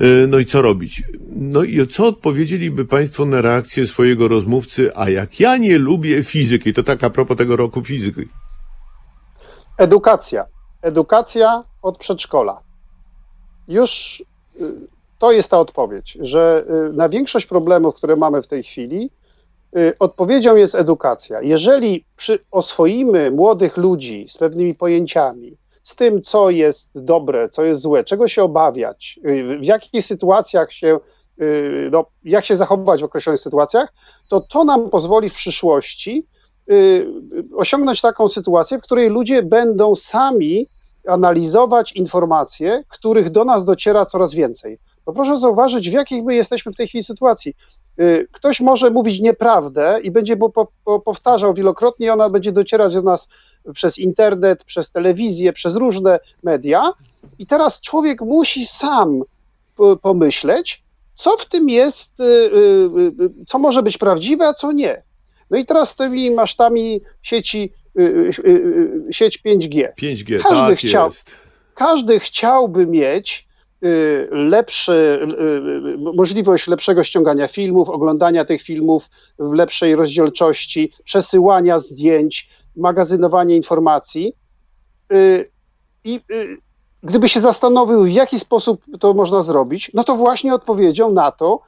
[0.00, 1.02] E, no i co robić?
[1.30, 6.72] No i co odpowiedzieliby Państwo na reakcję swojego rozmówcy, a jak ja nie lubię fizyki,
[6.72, 8.22] to tak a propos tego roku fizyki.
[9.78, 10.44] Edukacja.
[10.82, 12.60] Edukacja od przedszkola.
[13.68, 14.22] Już
[15.18, 19.10] to jest ta odpowiedź, że y, na większość problemów, które mamy w tej chwili,
[19.76, 21.42] y, odpowiedzią jest edukacja.
[21.42, 25.56] Jeżeli przy, oswoimy młodych ludzi z pewnymi pojęciami,
[25.86, 30.72] z tym, co jest dobre, co jest złe, czego się obawiać, y, w jakich sytuacjach
[30.72, 30.98] się,
[31.90, 33.92] no, jak się zachowywać w określonych sytuacjach,
[34.28, 36.26] to to nam pozwoli w przyszłości
[37.56, 40.66] osiągnąć taką sytuację, w której ludzie będą sami
[41.08, 44.78] analizować informacje, których do nas dociera coraz więcej.
[45.06, 47.54] Bo proszę zauważyć, w jakiej my jesteśmy w tej chwili sytuacji.
[48.00, 52.94] Y, ktoś może mówić nieprawdę i będzie po, po, powtarzał wielokrotnie, i ona będzie docierać
[52.94, 53.28] do nas
[53.74, 56.92] przez internet, przez telewizję, przez różne media.
[57.38, 59.22] I teraz człowiek musi sam
[60.02, 60.82] pomyśleć,
[61.14, 62.12] co w tym jest,
[63.46, 65.02] co może być prawdziwe, a co nie.
[65.50, 67.72] No i teraz z tymi masztami sieci,
[69.10, 69.88] sieć 5G.
[70.02, 71.30] 5G, każdy tak chciał, jest.
[71.74, 73.45] Każdy chciałby mieć
[74.30, 75.26] lepszy,
[76.14, 84.32] możliwość lepszego ściągania filmów, oglądania tych filmów w lepszej rozdzielczości, przesyłania zdjęć, magazynowania informacji.
[86.04, 86.20] I
[87.02, 91.60] gdyby się zastanowił, w jaki sposób to można zrobić, no to właśnie odpowiedzią na to,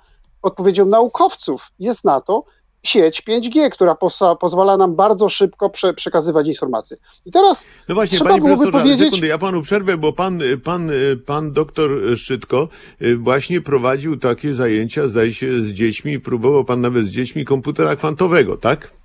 [0.43, 2.45] odpowiedzią naukowców jest na to
[2.83, 3.97] sieć 5G, która
[4.41, 6.97] pozwala nam bardzo szybko prze, przekazywać informacje.
[7.26, 9.05] I teraz no właśnie, trzeba panie byłoby powiedzieć...
[9.05, 10.91] sekundę, ja panu przerwę, bo pan, pan,
[11.26, 12.68] pan doktor Szczytko
[13.03, 17.97] y, właśnie prowadził takie zajęcia, zdaje się, z dziećmi, próbował pan nawet z dziećmi komputera
[17.97, 18.97] kwantowego, tak?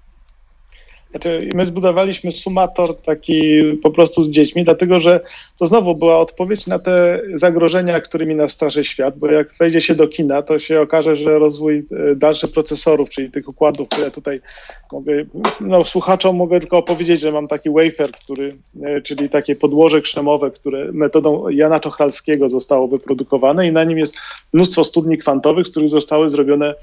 [1.14, 5.20] Znaczy, my zbudowaliśmy sumator taki po prostu z dziećmi, dlatego że
[5.59, 9.95] to znowu była odpowiedź na te zagrożenia, którymi nas straszy świat, bo jak wejdzie się
[9.95, 14.41] do kina, to się okaże, że rozwój e, dalszych procesorów, czyli tych układów, które tutaj
[14.91, 15.26] mogę,
[15.61, 20.51] no słuchaczom mogę tylko opowiedzieć, że mam taki wafer, który, e, czyli takie podłoże krzemowe,
[20.51, 24.18] które metodą Jana Czochralskiego zostało wyprodukowane i na nim jest
[24.53, 26.76] mnóstwo studni kwantowych, z których zostały zrobione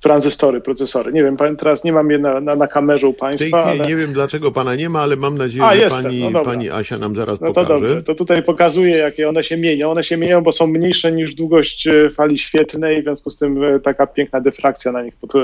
[0.00, 1.12] tranzystory, procesory.
[1.12, 3.64] Nie wiem, teraz nie mam je na, na, na kamerze u Państwa.
[3.64, 3.84] ale...
[3.84, 6.02] Nie wiem, dlaczego Pana nie ma, ale mam nadzieję, A, że jestem.
[6.02, 9.56] pani, no pani Asia nam zaraz no to dobrze, to tutaj pokazuje, jakie one się
[9.56, 9.90] mienią.
[9.90, 13.60] One się mienią, bo są mniejsze niż długość e, fali świetlnej, w związku z tym
[13.82, 15.40] taka piękna dyfrakcja na nich pod, o,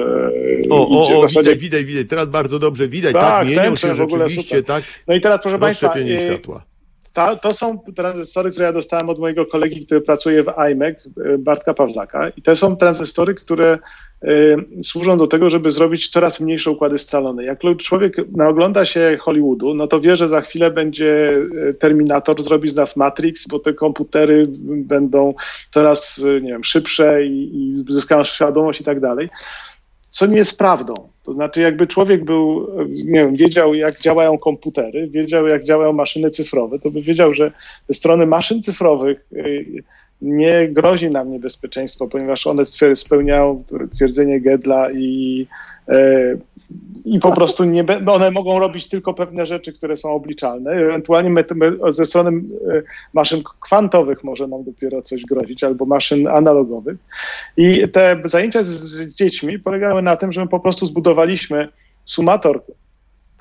[0.70, 4.28] o, o, widać, widać, widać, teraz bardzo dobrze widać, tak, tak mienią się w ogóle
[4.28, 4.64] super.
[4.64, 4.84] tak.
[5.09, 5.94] No i teraz, proszę Państwa,
[6.26, 6.74] światła
[7.14, 10.94] ta, to są tranzystory, które ja dostałem od mojego kolegi, który pracuje w iMac,
[11.24, 12.28] e, Bartka Pawlaka.
[12.28, 13.78] I to są tranzystory, które
[14.24, 17.44] y, służą do tego, żeby zrobić coraz mniejsze układy scalone.
[17.44, 18.16] Jak człowiek
[18.48, 21.38] ogląda się Hollywoodu, no to wie, że za chwilę będzie
[21.68, 25.34] e, Terminator, zrobi z nas Matrix, bo te komputery będą
[25.70, 29.28] coraz, nie wiem, szybsze i, i zyskają świadomość i tak dalej
[30.14, 30.94] co nie jest prawdą.
[31.25, 36.31] To znaczy, jakby człowiek był, nie wiem, wiedział, jak działają komputery, wiedział, jak działają maszyny
[36.31, 37.53] cyfrowe, to by wiedział, że
[37.89, 39.64] ze strony maszyn cyfrowych y,
[40.22, 42.64] nie grozi nam niebezpieczeństwo, ponieważ one
[42.95, 43.64] spełniają
[43.97, 45.47] twierdzenie Gedla i
[45.89, 46.37] e,
[47.04, 50.70] i po prostu nie, one mogą robić tylko pewne rzeczy, które są obliczalne.
[50.70, 51.44] Ewentualnie
[51.88, 52.82] ze strony e,
[53.14, 56.96] maszyn kwantowych może nam dopiero coś grozić, albo maszyn analogowych.
[57.56, 61.68] I te zajęcia z, z dziećmi polegały na tym, że my po prostu zbudowaliśmy
[62.04, 62.62] sumator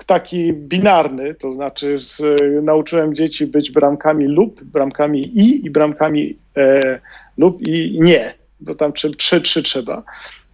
[0.06, 2.22] taki binarny, to znaczy z,
[2.62, 7.00] nauczyłem dzieci być bramkami lub, bramkami i i bramkami e,
[7.38, 10.02] lub i nie, bo tam trzy, trzy, trzy trzeba.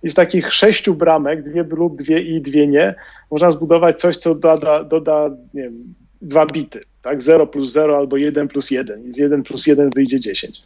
[0.03, 2.94] I z takich sześciu bramek, dwie lub dwie i dwie nie,
[3.30, 7.22] można zbudować coś, co doda, doda nie wiem, dwa bity, tak?
[7.22, 10.62] 0 plus 0 albo 1 plus 1 i z 1 plus 1 wyjdzie 10.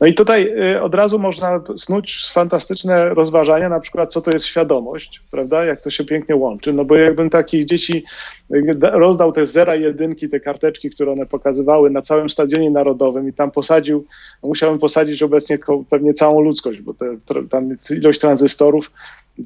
[0.00, 4.46] No i tutaj y, od razu można snuć fantastyczne rozważania, na przykład co to jest
[4.46, 5.64] świadomość, prawda?
[5.64, 8.04] Jak to się pięknie łączy, no bo jakbym takich dzieci
[8.54, 13.28] y, rozdał te zera i jedynki, te karteczki, które one pokazywały na całym stadionie narodowym
[13.28, 14.06] i tam posadził,
[14.42, 15.58] musiałbym posadzić obecnie
[15.90, 17.16] pewnie całą ludzkość, bo te,
[17.50, 18.90] tam ilość tranzystorów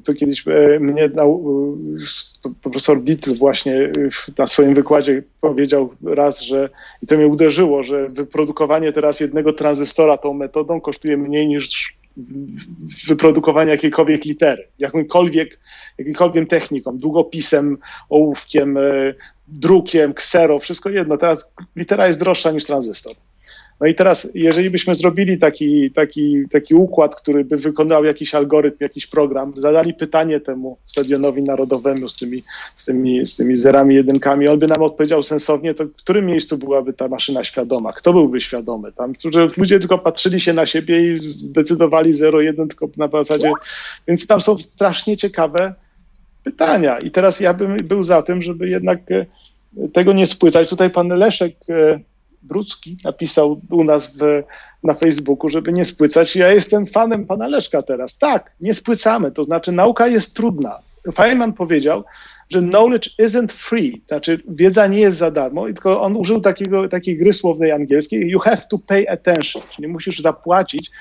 [0.03, 1.11] to kiedyś e, mnie e,
[2.61, 3.91] profesor Dietl właśnie e,
[4.37, 6.69] na swoim wykładzie powiedział raz, że
[7.01, 11.95] i to mnie uderzyło, że wyprodukowanie teraz jednego tranzystora tą metodą kosztuje mniej niż
[13.07, 15.59] wyprodukowanie jakiejkolwiek litery, jakimkolwiek,
[15.97, 17.77] jakimkolwiek techniką, długopisem,
[18.09, 18.77] ołówkiem,
[19.47, 21.17] drukiem, ksero, wszystko jedno.
[21.17, 23.13] Teraz litera jest droższa niż tranzystor.
[23.79, 28.77] No i teraz, jeżeli byśmy zrobili taki, taki, taki układ, który by wykonał jakiś algorytm,
[28.79, 32.43] jakiś program, zadali pytanie temu stadionowi narodowemu z tymi,
[32.75, 36.57] z tymi, z tymi zerami, jedynkami, on by nam odpowiedział sensownie, to w którym miejscu
[36.57, 37.93] byłaby ta maszyna świadoma?
[37.93, 38.91] Kto byłby świadomy?
[38.91, 43.51] Tam, że ludzie tylko patrzyli się na siebie i decydowali 0-1 tylko na zasadzie,
[44.07, 45.73] więc tam są strasznie ciekawe
[46.43, 46.97] pytania.
[46.97, 49.25] I teraz ja bym był za tym, żeby jednak e,
[49.93, 50.69] tego nie spłycać.
[50.69, 51.99] Tutaj pan Leszek e,
[52.43, 54.43] Brucki napisał u nas w,
[54.83, 56.35] na Facebooku, żeby nie spłycać.
[56.35, 58.17] Ja jestem fanem pana Leszka teraz.
[58.17, 60.79] Tak, nie spłycamy, to znaczy nauka jest trudna.
[61.13, 62.03] Feynman powiedział,
[62.49, 67.17] że knowledge isn't free, znaczy wiedza nie jest za darmo, tylko on użył takiego, takiej
[67.17, 70.91] gry słownej angielskiej, you have to pay attention, czyli musisz zapłacić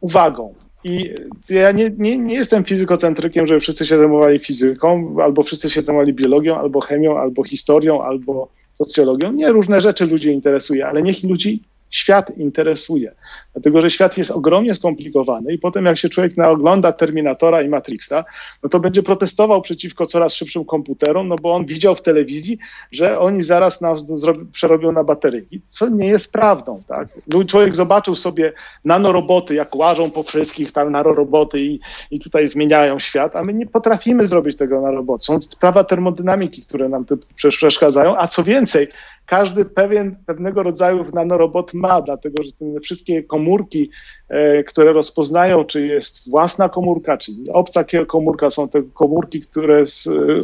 [0.00, 0.54] uwagą.
[0.84, 1.14] I
[1.48, 6.12] ja nie, nie, nie jestem fizykocentrykiem, że wszyscy się zajmowali fizyką, albo wszyscy się zajmowali
[6.12, 8.48] biologią, albo chemią, albo historią, albo
[8.84, 9.32] socjologią.
[9.32, 13.14] Nie, różne rzeczy ludzi interesuje, ale niech ludzi świat interesuje.
[13.52, 18.24] Dlatego, że świat jest ogromnie skomplikowany i potem jak się człowiek ogląda Terminatora i Matrixa,
[18.62, 22.58] no to będzie protestował przeciwko coraz szybszym komputerom, no bo on widział w telewizji,
[22.92, 24.04] że oni zaraz nas
[24.52, 26.82] przerobią na bateryki, co nie jest prawdą.
[26.88, 27.08] Tak?
[27.46, 28.52] Człowiek zobaczył sobie
[28.84, 31.80] nanoroboty, jak łażą po wszystkich tam nanoroboty i,
[32.10, 35.24] i tutaj zmieniają świat, a my nie potrafimy zrobić tego na robot.
[35.24, 38.88] Są prawa termodynamiki, które nam tu przeszkadzają, a co więcej,
[39.30, 43.90] każdy pewien, pewnego rodzaju nanorobot ma, dlatego że te wszystkie komórki,
[44.28, 49.84] e, które rozpoznają, czy jest własna komórka, czy obca komórka, są te komórki, które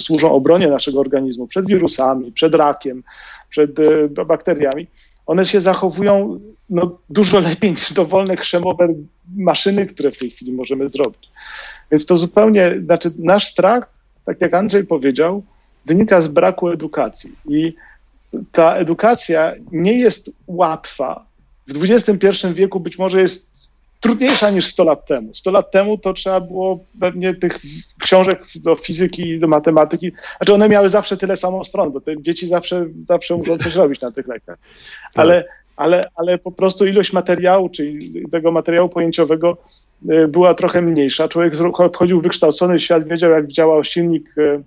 [0.00, 3.02] służą obronie naszego organizmu przed wirusami, przed rakiem,
[3.48, 4.86] przed e, bakteriami.
[5.26, 8.88] One się zachowują no, dużo lepiej niż dowolne krzemowe
[9.36, 11.30] maszyny, które w tej chwili możemy zrobić.
[11.90, 13.90] Więc to zupełnie, znaczy nasz strach,
[14.24, 15.42] tak jak Andrzej powiedział,
[15.86, 17.32] wynika z braku edukacji.
[17.48, 17.74] I
[18.52, 21.26] ta edukacja nie jest łatwa.
[21.68, 23.50] W XXI wieku być może jest
[24.00, 25.34] trudniejsza niż 100 lat temu.
[25.34, 27.60] 100 lat temu to trzeba było pewnie tych
[28.02, 32.22] książek do fizyki i do matematyki, znaczy one miały zawsze tyle samo stron, bo te
[32.22, 34.58] dzieci zawsze, zawsze muszą coś robić na tych lekach.
[34.58, 35.24] Tak.
[35.24, 35.44] Ale,
[35.76, 39.56] ale, ale po prostu ilość materiału, czyli tego materiału pojęciowego
[40.10, 41.28] y, była trochę mniejsza.
[41.28, 41.54] Człowiek
[41.94, 44.62] wchodził w wykształcony świat, wiedział jak działa silnik y,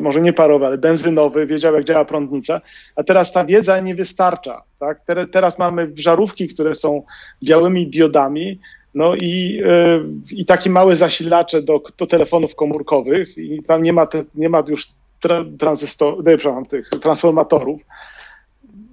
[0.00, 2.60] może nie parowy, ale benzynowy, wiedział jak działa prądnica,
[2.96, 4.62] a teraz ta wiedza nie wystarcza.
[4.78, 5.00] Tak?
[5.32, 7.02] Teraz mamy żarówki, które są
[7.44, 8.60] białymi diodami,
[8.94, 14.06] no i, e, i takie małe zasilacze do, do telefonów komórkowych i tam nie ma,
[14.06, 14.88] te, nie ma już
[15.20, 17.80] tra, tranzystor, nie, tych transformatorów.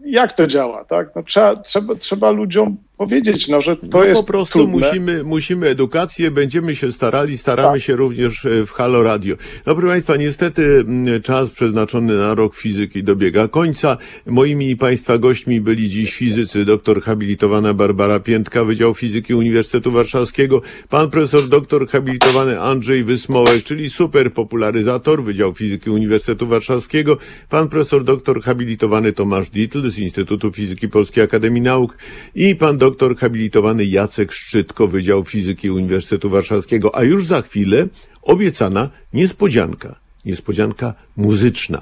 [0.06, 0.86] Jak to działa?
[0.86, 1.16] Tak?
[1.16, 4.88] No, trzeba, trzeba, trzeba ludziom powiedzieć, no, że to no, jest Po prostu trudne.
[4.88, 7.82] musimy, musimy edukację, będziemy się starali, staramy tak.
[7.82, 9.36] się również e, w Halo Radio.
[9.66, 10.86] No proszę Państwa, niestety
[11.24, 13.98] czas przeznaczony na rok fizyki dobiega końca.
[14.26, 20.62] Moimi i Państwa gośćmi byli dziś fizycy, doktor habilitowana Barbara Piętka, Wydział Fizyki Uniwersytetu Warszawskiego,
[20.90, 27.18] pan profesor doktor habilitowany Andrzej Wysmołek, czyli super popularyzator, Wydział Fizyki Uniwersytetu Warszawskiego,
[27.50, 31.98] pan profesor doktor habilitowany Tomasz Dietl z Instytutu Fizyki Polskiej Akademii Nauk
[32.36, 37.88] i pan doktor habilitowany Jacek Szczytko, Wydział Fizyki Uniwersytetu Warszawskiego, a już za chwilę
[38.22, 41.82] obiecana niespodzianka, niespodzianka muzyczna.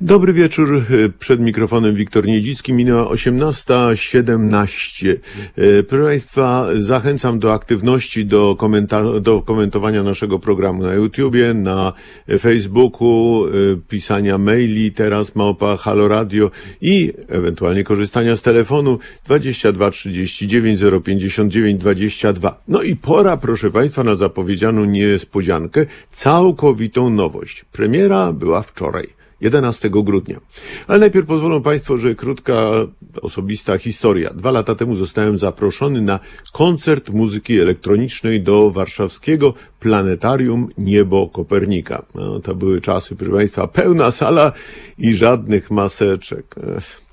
[0.00, 0.82] Dobry wieczór.
[1.18, 2.72] Przed mikrofonem Wiktor Niedzicki.
[2.72, 5.16] Minęła 18.17.
[5.56, 11.92] E, proszę Państwa, zachęcam do aktywności, do, komenta- do komentowania naszego programu na YouTubie, na
[12.40, 13.50] Facebooku, e,
[13.88, 22.62] pisania maili, teraz małpa Halo Radio i ewentualnie korzystania z telefonu 22 39 059 22.
[22.68, 27.64] No i pora, proszę Państwa, na zapowiedzianą niespodziankę, całkowitą nowość.
[27.72, 29.23] Premiera była wczoraj.
[29.44, 30.40] 11 grudnia.
[30.86, 32.70] Ale najpierw pozwolą Państwo, że krótka
[33.22, 34.30] osobista historia.
[34.30, 36.20] Dwa lata temu zostałem zaproszony na
[36.52, 42.02] koncert muzyki elektronicznej do warszawskiego planetarium Niebo Kopernika.
[42.14, 44.52] No, to były czasy, proszę Państwa, pełna sala
[44.98, 46.54] i żadnych maseczek.
[46.76, 47.03] Ech.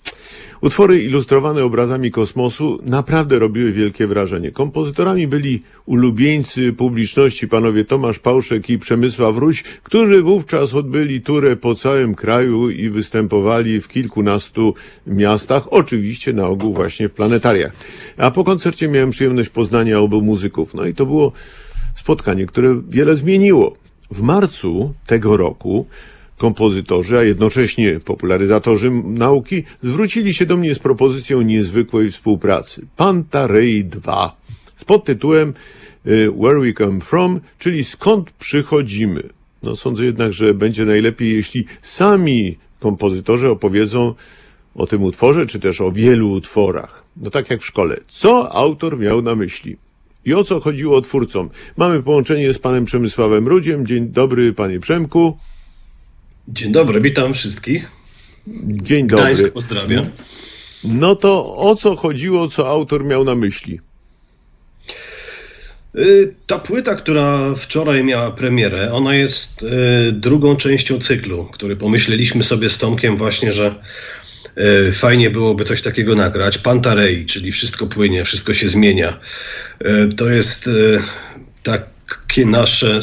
[0.62, 4.52] Utwory ilustrowane obrazami kosmosu naprawdę robiły wielkie wrażenie.
[4.52, 11.76] Kompozytorami byli ulubieńcy publiczności panowie Tomasz Pałszek i Przemysław Ruś, którzy wówczas odbyli turę po
[11.76, 14.74] całym kraju i występowali w kilkunastu
[15.08, 17.72] miastach, oczywiście na ogół właśnie w planetariach.
[18.18, 20.74] A po koncercie miałem przyjemność poznania obu muzyków.
[20.74, 21.32] No i to było
[21.96, 23.76] spotkanie, które wiele zmieniło.
[24.12, 25.86] W marcu tego roku
[26.42, 32.88] kompozytorzy, a jednocześnie popularyzatorzy nauki zwrócili się do mnie z propozycją niezwykłej współpracy.
[32.98, 34.38] Pantarei 2
[34.78, 35.54] z podtytułem
[36.08, 39.24] y, Where We Come From, czyli skąd przychodzimy.
[39.64, 44.14] No sądzę jednak, że będzie najlepiej, jeśli sami kompozytorzy opowiedzą
[44.76, 47.04] o tym utworze, czy też o wielu utworach.
[47.18, 47.98] No tak jak w szkole.
[48.08, 49.78] Co autor miał na myśli?
[50.26, 51.50] I o co chodziło twórcom?
[51.78, 53.86] Mamy połączenie z panem Przemysławem Rudziem.
[53.86, 55.38] Dzień dobry, panie Przemku.
[56.54, 57.88] Dzień dobry, witam wszystkich.
[58.68, 59.24] Dzień dobry.
[59.24, 60.10] Gdańsk pozdrawiam.
[60.84, 63.80] No to o co chodziło, co autor miał na myśli?
[65.96, 72.44] Y, ta płyta, która wczoraj miała premierę, ona jest y, drugą częścią cyklu, który pomyśleliśmy
[72.44, 73.76] sobie z Tomkiem właśnie, że
[74.90, 76.58] y, fajnie byłoby coś takiego nagrać.
[76.58, 79.20] Pantarei, czyli wszystko płynie, wszystko się zmienia.
[80.18, 80.70] To jest
[81.64, 83.00] takie nasze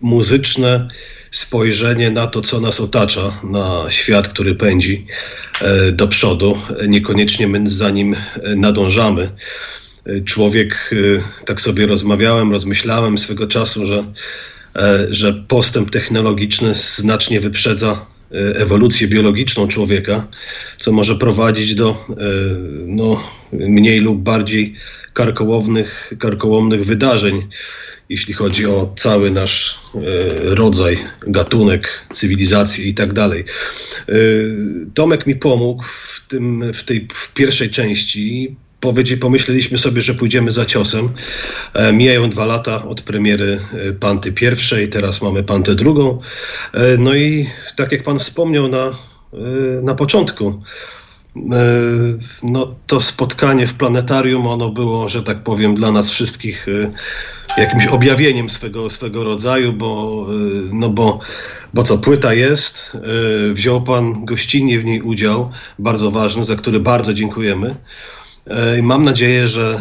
[0.00, 0.88] muzyczne
[1.30, 5.06] spojrzenie na to, co nas otacza, na świat, który pędzi
[5.60, 6.58] e, do przodu.
[6.88, 9.30] Niekoniecznie my za nim e, nadążamy.
[10.06, 10.94] E, człowiek,
[11.46, 14.04] tak sobie rozmawiałem, rozmyślałem swego czasu, że,
[15.10, 18.06] że postęp technologiczny znacznie wyprzedza
[18.54, 20.26] ewolucję biologiczną człowieka,
[20.78, 22.04] co może prowadzić do
[22.86, 23.22] no,
[23.52, 24.74] mniej lub bardziej
[25.18, 27.46] karkołomnych, karkołomnych wydarzeń,
[28.08, 29.78] jeśli chodzi o cały nasz
[30.42, 33.44] rodzaj, gatunek, cywilizację i tak dalej.
[34.94, 38.56] Tomek mi pomógł w, tym, w tej w pierwszej części
[39.20, 41.08] pomyśleliśmy sobie, że pójdziemy za ciosem.
[41.74, 46.20] E, mijają dwa lata od premiery e, Panty pierwszej, teraz mamy Pantę drugą.
[46.74, 47.46] E, no i
[47.76, 48.98] tak jak pan wspomniał na,
[49.82, 50.62] na początku,
[52.42, 56.66] no to spotkanie w planetarium, ono było, że tak powiem, dla nas wszystkich
[57.56, 60.26] jakimś objawieniem swego, swego rodzaju, bo,
[60.72, 61.20] no bo,
[61.74, 62.96] bo co, płyta jest,
[63.52, 67.76] wziął pan gościnnie w niej udział, bardzo ważny, za który bardzo dziękujemy.
[68.48, 69.78] E, mam nadzieję, że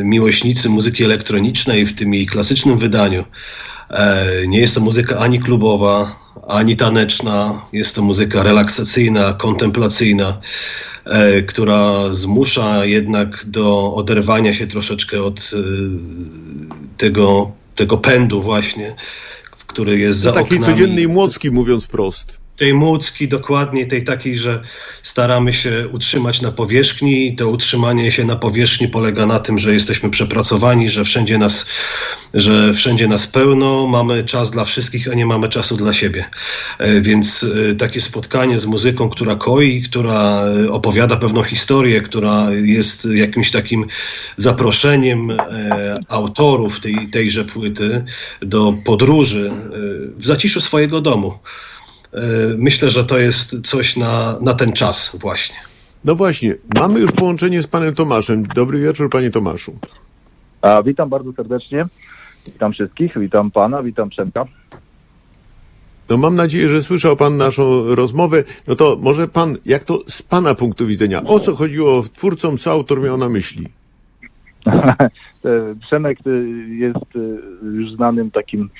[0.00, 3.24] e, miłośnicy muzyki elektronicznej w tym jej klasycznym wydaniu
[3.90, 6.16] e, nie jest to muzyka ani klubowa,
[6.48, 10.40] ani taneczna, jest to muzyka relaksacyjna, kontemplacyjna,
[11.48, 15.50] która zmusza jednak do oderwania się troszeczkę od
[16.96, 18.94] tego, tego pędu właśnie,
[19.66, 20.72] który jest za Takiej oknami.
[20.72, 24.62] codziennej młocki, mówiąc prost tej mucki, dokładnie tej takiej, że
[25.02, 29.74] staramy się utrzymać na powierzchni i to utrzymanie się na powierzchni polega na tym, że
[29.74, 31.66] jesteśmy przepracowani, że wszędzie nas,
[32.34, 36.24] że wszędzie nas pełno, mamy czas dla wszystkich, a nie mamy czasu dla siebie.
[36.78, 42.50] E, więc e, takie spotkanie z muzyką, która koi, która e, opowiada pewną historię, która
[42.50, 43.86] jest jakimś takim
[44.36, 45.32] zaproszeniem
[46.08, 48.04] autorów tej, tejże płyty
[48.40, 49.50] do podróży
[50.16, 51.38] w zaciszu swojego domu.
[52.12, 52.20] E,
[52.58, 55.56] myślę, że to jest coś na, na ten czas właśnie.
[56.04, 58.46] No właśnie, mamy już połączenie z panem Tomaszem.
[58.54, 59.78] Dobry wieczór, panie Tomaszu.
[60.62, 61.86] A, witam bardzo serdecznie.
[62.46, 64.44] Witam wszystkich, witam pana, witam Przemka.
[66.08, 68.44] No mam nadzieję, że słyszał pan naszą rozmowę.
[68.68, 72.70] No to może pan, jak to z pana punktu widzenia, o co chodziło twórcom, co
[72.70, 73.68] autor miał na myśli?
[75.86, 76.18] Przemek
[76.68, 77.14] jest
[77.62, 78.70] już znanym takim,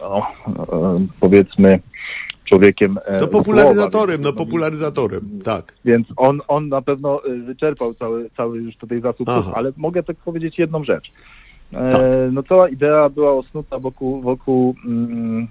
[0.00, 0.26] no,
[1.20, 1.80] powiedzmy,
[2.50, 2.98] człowiekiem.
[3.20, 5.72] No popularyzatorem, no popularyzatorem, tak.
[5.84, 10.16] Więc on, on na pewno y, wyczerpał cały, cały już tutaj zasób, ale mogę tak
[10.16, 11.12] powiedzieć jedną rzecz.
[11.72, 12.02] E, tak.
[12.32, 15.48] No cała idea była osnuta wokół, wokół mm,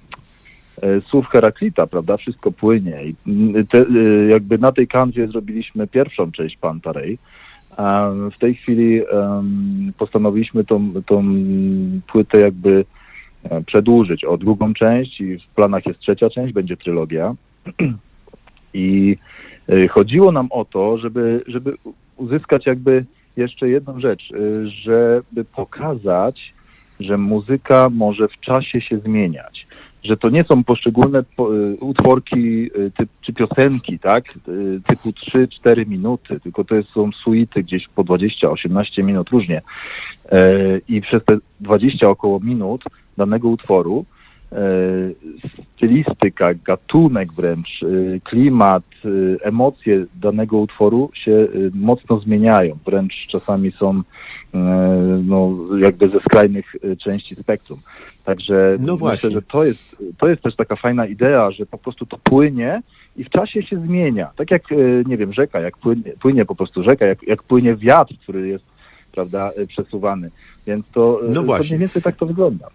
[0.82, 2.18] e, słów Heraklita, prawda?
[2.18, 3.86] Wszystko płynie i mm, te,
[4.30, 7.18] jakby na tej kanwie zrobiliśmy pierwszą część Pantarej.
[8.32, 11.24] W tej chwili um, postanowiliśmy tą, tą
[12.08, 12.86] płytę jakby E,
[13.66, 17.36] przedłużyć o drugą część i w planach jest trzecia część, będzie trylogia.
[18.74, 19.18] I
[19.70, 21.74] e, chodziło nam o to, żeby, żeby
[22.18, 23.06] uzyskać jakby
[23.38, 26.54] jeszcze jedną rzecz, e, żeby pokazać,
[27.00, 29.68] że muzyka może w czasie się zmieniać,
[30.04, 31.24] że to nie są poszczególne
[31.80, 34.24] utworki typ, czy piosenki, tak,
[34.88, 39.62] typu 3-4 minuty, tylko to są suity gdzieś po 20-18 minut różnie.
[40.88, 42.84] I przez te 20 około minut
[43.20, 44.06] danego utworu,
[44.52, 44.56] e,
[45.76, 49.10] stylistyka, gatunek wręcz, e, klimat, e,
[49.46, 54.02] emocje danego utworu się mocno zmieniają, wręcz czasami są
[55.24, 57.80] no, jakby ze skrajnych części spektrum.
[58.26, 62.06] Także no myślę, że to jest, to jest też taka fajna idea, że po prostu
[62.06, 62.82] to płynie
[63.18, 64.32] i w czasie się zmienia.
[64.36, 64.64] Tak jak,
[65.06, 68.66] nie wiem, rzeka, jak płynie, płynie po prostu rzeka, jak, jak płynie wiatr, który jest,
[69.12, 70.32] prawda, przesuwany.
[70.68, 72.68] Więc to, no to mniej więcej tak to wygląda.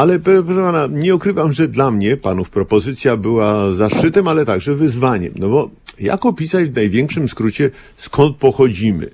[0.00, 5.32] Ale proszę pana, nie ukrywam, że dla mnie panów propozycja była zaszczytem, ale także wyzwaniem.
[5.36, 9.10] No bo jak opisać w największym skrócie, skąd pochodzimy?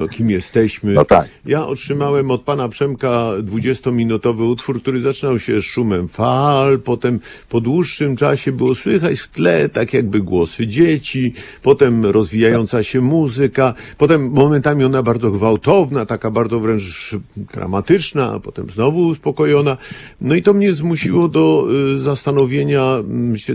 [0.00, 0.92] No, kim jesteśmy?
[0.92, 1.28] No tak.
[1.46, 8.16] Ja otrzymałem od pana Przemka 20-minutowy utwór, który zaczynał się szumem fal, potem po dłuższym
[8.16, 14.84] czasie było słychać w tle tak jakby głosy dzieci, potem rozwijająca się muzyka, potem momentami
[14.84, 19.76] ona bardzo gwałtowna, taka bardzo wręcz dramatyczna, potem znowu uspokojona.
[20.20, 21.66] No i to mnie zmusiło do
[21.96, 22.82] y, zastanowienia,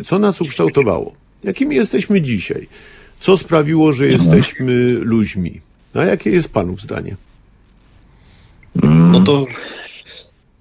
[0.06, 1.29] co nas ukształtowało.
[1.44, 2.68] Jakimi jesteśmy dzisiaj?
[3.20, 5.62] Co sprawiło, że jesteśmy ludźmi?
[5.94, 7.16] A jakie jest Panów zdanie?
[8.84, 9.46] No to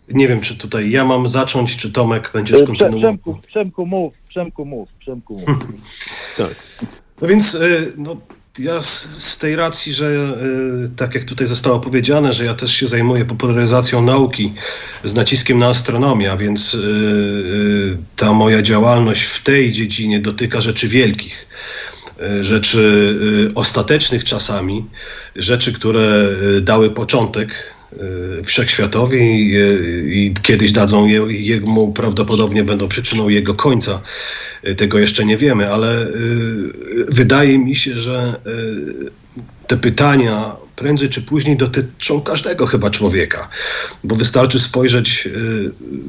[0.09, 3.01] nie wiem, czy tutaj ja mam zacząć, czy Tomek będziesz kontynuował.
[3.01, 5.47] Przemku, Przemku mów, Przemku mów, Przemku mów.
[6.39, 6.55] tak.
[7.21, 8.17] No więc y, no,
[8.59, 10.37] ja z, z, tej racji, że
[10.87, 14.55] y, tak jak tutaj zostało powiedziane, że ja też się zajmuję popularyzacją nauki
[15.05, 20.61] z naciskiem na astronomię, a więc y, y, ta moja działalność w tej dziedzinie dotyka
[20.61, 21.47] rzeczy wielkich.
[22.41, 23.19] Rzeczy
[23.55, 24.87] ostatecznych czasami,
[25.37, 26.29] rzeczy, które
[26.61, 27.75] dały początek
[28.45, 29.53] wszechświatowi
[30.09, 34.01] i, kiedyś dadzą je, jemu, prawdopodobnie będą przyczyną jego końca.
[34.77, 36.07] Tego jeszcze nie wiemy, ale
[37.09, 38.41] wydaje mi się, że
[39.67, 43.49] te pytania prędzej czy później dotyczą każdego chyba człowieka,
[44.05, 45.31] bo wystarczy spojrzeć y,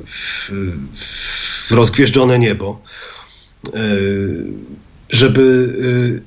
[0.06, 2.82] w, rozgwieżdżone niebo,
[3.68, 4.44] y,
[5.10, 5.42] żeby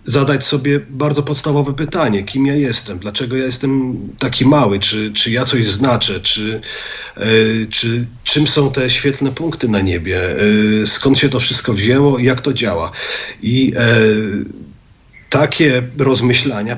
[0.05, 5.13] y, zadać sobie bardzo podstawowe pytanie, kim ja jestem, dlaczego ja jestem taki mały, czy,
[5.13, 6.61] czy ja coś znaczę, czy,
[7.71, 10.21] czy czym są te świetlne punkty na niebie,
[10.87, 12.91] skąd się to wszystko wzięło i jak to działa.
[13.43, 13.73] I
[15.33, 16.77] takie rozmyślania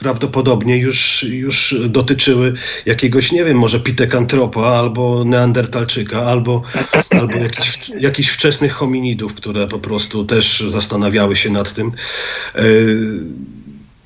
[0.00, 2.54] prawdopodobnie już, już dotyczyły
[2.86, 6.62] jakiegoś, nie wiem, może pitekantropa, albo neandertalczyka, albo,
[7.10, 11.92] albo jakichś, jakichś wczesnych hominidów, które po prostu też zastanawiały się nad tym.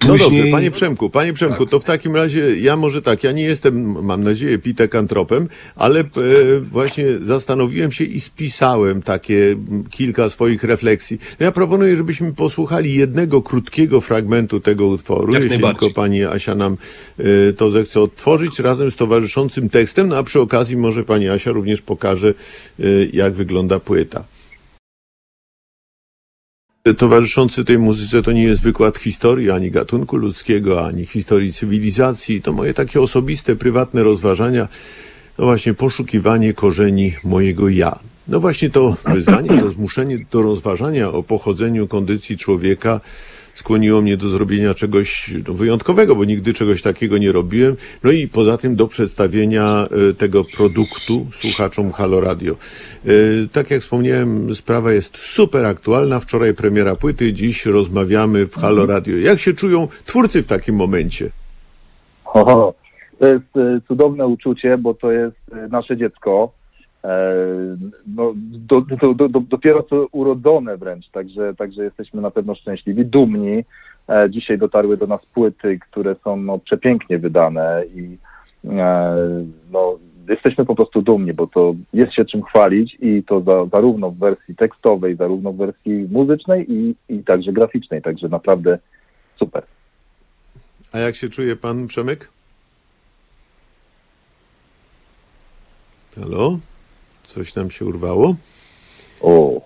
[0.04, 1.70] E, no dobrze, panie Przemku, panie Przemku, tak.
[1.70, 6.04] to w takim razie ja może tak, ja nie jestem, mam nadzieję, pitekantropem, ale e,
[6.60, 9.56] właśnie zastanowiłem się i spisałem takie
[9.90, 11.18] kilka swoich refleksji.
[11.38, 16.76] Ja proponuję, żebyśmy posłuchali jednego krótkiego fragmentu tego utworu, Jak jeśli tylko pani Asia nam
[17.18, 21.50] e, to zechce odtworzyć razem z towarzyszącym tekstem, no a przy okazji może pani Asia
[21.50, 22.34] również pokaże,
[22.80, 24.24] e, jak wygląda płyta
[26.96, 32.42] towarzyszący tej muzyce to nie jest wykład historii ani gatunku ludzkiego, ani historii cywilizacji.
[32.42, 34.68] To moje takie osobiste, prywatne rozważania,
[35.38, 37.98] no właśnie poszukiwanie korzeni mojego ja.
[38.28, 43.00] No właśnie to wyzwanie, to zmuszenie do rozważania o pochodzeniu kondycji człowieka
[43.54, 47.76] skłoniło mnie do zrobienia czegoś no, wyjątkowego, bo nigdy czegoś takiego nie robiłem.
[48.04, 52.56] No i poza tym do przedstawienia e, tego produktu słuchaczom Halo Radio.
[53.04, 53.08] E,
[53.52, 56.20] tak jak wspomniałem, sprawa jest super aktualna.
[56.20, 59.16] Wczoraj premiera płyty, dziś rozmawiamy w Halo Radio.
[59.16, 61.30] Jak się czują twórcy w takim momencie?
[62.24, 62.74] O,
[63.18, 65.36] to jest e, cudowne uczucie, bo to jest
[65.70, 66.52] nasze dziecko
[68.06, 73.64] no, do, do, do, dopiero co urodzone wręcz, także, także jesteśmy na pewno szczęśliwi, dumni.
[74.08, 78.16] E, dzisiaj dotarły do nas płyty, które są no, przepięknie wydane i
[78.64, 79.16] e,
[79.72, 79.98] no,
[80.28, 84.18] jesteśmy po prostu dumni, bo to jest się czym chwalić i to za, zarówno w
[84.18, 88.78] wersji tekstowej, zarówno w wersji muzycznej i, i także graficznej, także naprawdę
[89.38, 89.62] super.
[90.92, 92.28] A jak się czuje pan Przemek?
[96.14, 96.58] Halo?
[97.34, 98.36] Coś nam się urwało?
[99.20, 99.60] O.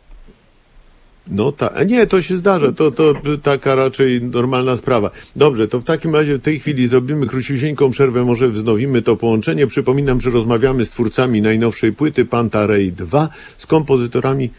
[1.28, 5.10] No tak, nie, to się zdarza, to, to taka raczej normalna sprawa.
[5.36, 9.66] Dobrze, to w takim razie w tej chwili zrobimy króciusieńką przerwę, może wznowimy to połączenie.
[9.66, 14.50] Przypominam, że rozmawiamy z twórcami najnowszej płyty Panta Ray 2, z kompozytorami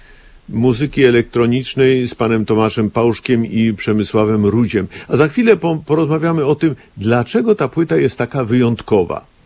[0.50, 4.88] muzyki elektronicznej, z panem Tomaszem Pałszkiem i Przemysławem Rudziem.
[5.08, 9.37] A za chwilę porozmawiamy o tym, dlaczego ta płyta jest taka wyjątkowa.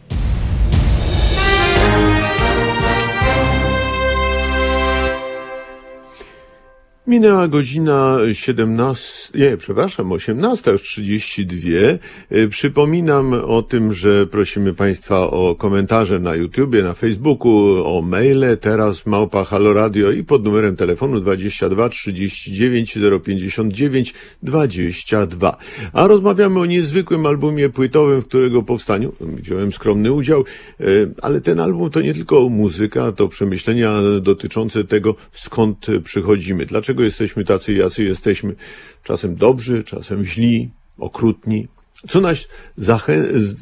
[7.08, 11.98] Minęła godzina 17, nie, przepraszam, 18.32.
[12.30, 17.52] E, przypominam o tym, że prosimy Państwa o komentarze na YouTubie, na Facebooku,
[17.86, 25.58] o maile, teraz małpa Halo Radio i pod numerem telefonu 22 39 059 22.
[25.94, 30.44] A rozmawiamy o niezwykłym albumie płytowym, w którego powstaniu wziąłem skromny udział,
[30.80, 30.84] e,
[31.22, 37.04] ale ten album to nie tylko muzyka, to przemyślenia dotyczące tego, skąd przychodzimy, dlaczego dlaczego
[37.04, 38.56] jesteśmy tacy, jacy jesteśmy.
[39.04, 41.68] Czasem dobrzy, czasem źli, okrutni.
[42.08, 42.48] Co nas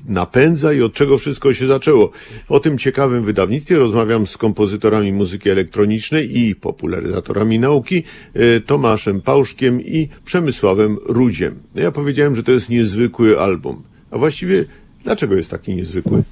[0.08, 2.12] napędza i od czego wszystko się zaczęło?
[2.48, 8.04] O tym ciekawym wydawnictwie rozmawiam z kompozytorami muzyki elektronicznej i popularyzatorami nauki
[8.34, 11.60] e, Tomaszem Pałszkiem i Przemysławem Rudziem.
[11.76, 13.84] Ja powiedziałem, że to jest niezwykły album.
[14.12, 14.66] A właściwie
[15.04, 16.24] dlaczego jest taki niezwykły?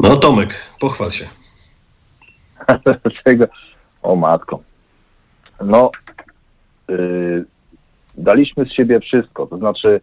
[0.00, 1.28] No Tomek, pochwal się.
[2.84, 3.46] Dlaczego?
[4.04, 4.60] O matko.
[5.64, 5.90] No,
[6.88, 7.44] yy,
[8.18, 9.46] daliśmy z siebie wszystko.
[9.46, 10.00] To znaczy,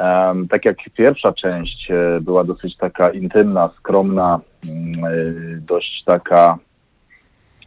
[0.00, 6.58] um, tak jak pierwsza część e, była dosyć taka intymna, skromna, yy, dość taka,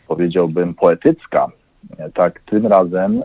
[0.07, 1.47] powiedziałbym, poetycka,
[2.13, 3.15] tak tym razem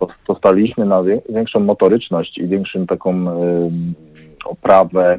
[0.00, 3.26] yy, postaliśmy na większą motoryczność i większą taką
[4.44, 5.18] oprawę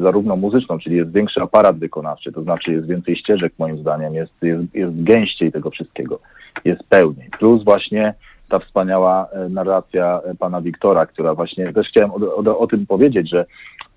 [0.00, 4.32] zarówno muzyczną, czyli jest większy aparat wykonawczy, to znaczy jest więcej ścieżek moim zdaniem, jest,
[4.42, 6.20] jest, jest gęściej tego wszystkiego,
[6.64, 7.30] jest pełniej.
[7.38, 8.14] Plus właśnie
[8.50, 12.86] ta wspaniała e, narracja e, pana Wiktora, która właśnie, też chciałem o, o, o tym
[12.86, 13.46] powiedzieć, że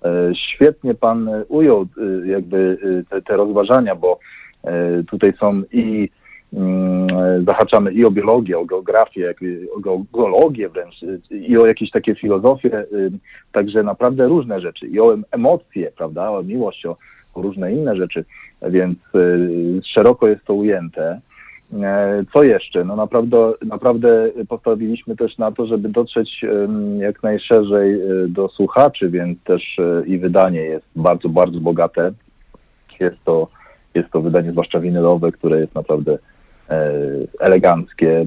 [0.04, 1.86] e, świetnie pan ujął
[2.24, 2.78] jakby
[3.10, 4.18] te, te rozważania, bo
[5.10, 6.08] tutaj są i
[7.46, 9.34] zahaczamy i o biologię, o geografię,
[9.76, 10.94] o geologię wręcz,
[11.30, 12.84] i o jakieś takie filozofie,
[13.52, 16.96] także naprawdę różne rzeczy, i o emocje, prawda, o miłość, o,
[17.36, 18.24] różne inne rzeczy,
[18.62, 18.98] więc
[19.94, 21.20] szeroko jest to ujęte.
[21.82, 22.84] E, co jeszcze?
[22.84, 26.44] No naprawdę, naprawdę postawiliśmy też na to, żeby dotrzeć
[26.98, 32.12] jak najszerzej e, do słuchaczy, więc też e, i wydanie jest bardzo, bardzo bogate.
[33.00, 33.48] Jest to,
[33.94, 36.18] jest to wydanie zwłaszcza winylowe, które jest naprawdę
[37.40, 38.26] eleganckie,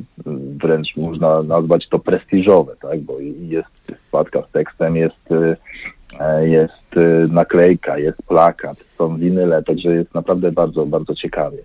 [0.63, 2.99] wręcz można nazwać to prestiżowe, tak?
[2.99, 5.29] bo jest spadka z tekstem, jest,
[6.41, 11.57] jest naklejka, jest plakat, są winyle, także jest naprawdę bardzo, bardzo ciekawie.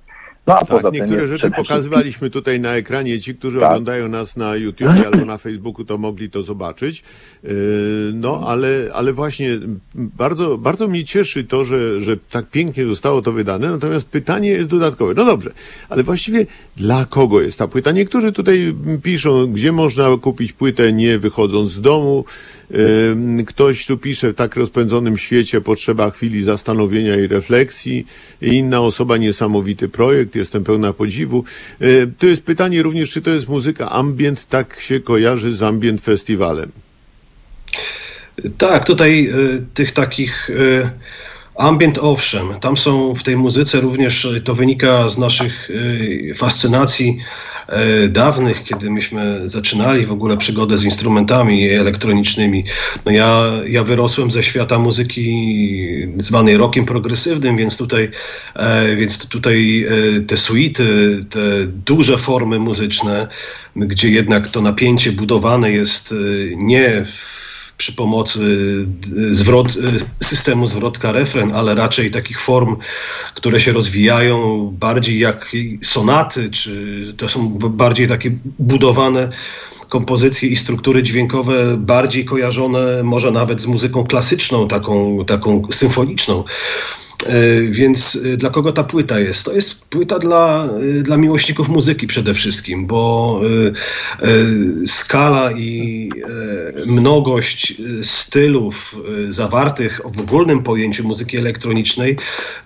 [0.47, 3.21] No, a tak, niektóre rzeczy pokazywaliśmy tutaj na ekranie.
[3.21, 3.69] Ci, którzy tak.
[3.69, 7.03] oglądają nas na YouTube albo na Facebooku, to mogli to zobaczyć.
[7.43, 7.51] Yy,
[8.15, 9.49] no, ale, ale właśnie
[9.95, 13.71] bardzo, bardzo mnie cieszy to, że, że tak pięknie zostało to wydane.
[13.71, 15.15] Natomiast pytanie jest dodatkowe.
[15.17, 15.53] No dobrze,
[15.89, 16.47] ale właściwie
[16.77, 17.93] dla kogo jest ta płyta?
[17.93, 22.25] Niektórzy tutaj piszą, gdzie można kupić płytę nie wychodząc z domu.
[23.47, 28.07] Ktoś tu pisze, w tak rozpędzonym świecie potrzeba chwili zastanowienia i refleksji.
[28.43, 31.45] Inna osoba, niesamowity projekt, jestem pełna podziwu.
[32.19, 36.73] To jest pytanie również, czy to jest muzyka ambient, tak się kojarzy z ambient festiwalem.
[38.59, 40.91] Tak, tutaj y, tych takich y,
[41.55, 47.19] ambient owszem, tam są w tej muzyce również, to wynika z naszych y, fascynacji
[47.73, 52.65] E, dawnych, kiedy myśmy zaczynali w ogóle przygodę z instrumentami elektronicznymi.
[53.05, 58.11] No ja, ja wyrosłem ze świata muzyki zwanej rockiem progresywnym, więc tutaj,
[58.57, 63.29] e, więc tutaj e, te suity, te duże formy muzyczne,
[63.77, 66.15] gdzie jednak to napięcie budowane jest
[66.57, 67.42] nie w
[67.83, 68.41] przy pomocy
[69.17, 72.77] y, zwrot, y, systemu zwrotka-refren, ale raczej takich form,
[73.35, 75.53] które się rozwijają bardziej jak
[75.83, 79.29] sonaty, czy to są bardziej takie budowane
[79.89, 86.45] kompozycje i struktury dźwiękowe bardziej kojarzone może nawet z muzyką klasyczną, taką, taką symfoniczną.
[87.27, 89.45] E, więc e, dla kogo ta płyta jest?
[89.45, 90.69] To jest płyta dla,
[90.99, 93.41] e, dla miłośników muzyki przede wszystkim, bo
[94.87, 96.11] skala i
[96.87, 98.97] mnogość stylów
[99.29, 102.17] zawartych w ogólnym pojęciu muzyki elektronicznej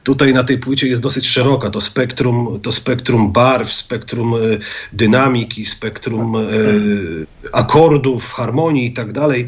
[0.03, 1.71] tutaj na tej płycie jest dosyć szeroka.
[1.71, 4.35] To spektrum, to spektrum barw, spektrum
[4.93, 6.37] dynamiki, spektrum
[7.53, 9.47] akordów, harmonii i tak dalej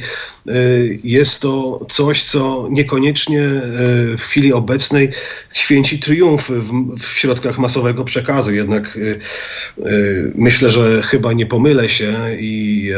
[1.04, 5.10] jest to coś, co niekoniecznie y, w chwili obecnej
[5.54, 8.54] święci triumfy w, w środkach masowego przekazu.
[8.54, 9.20] Jednak y,
[10.34, 12.92] myślę, że chyba nie pomylę się i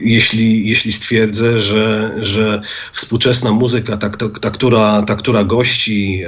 [0.00, 2.62] jeśli, jeśli stwierdzę, że, że
[2.92, 4.10] współczesna muzyka, ta,
[4.40, 6.22] ta, która, ta, która gości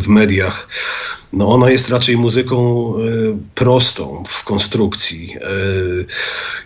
[0.00, 0.68] w mediach,
[1.32, 3.00] no ona jest raczej muzyką e,
[3.54, 5.36] prostą w konstrukcji.
[5.36, 5.48] E,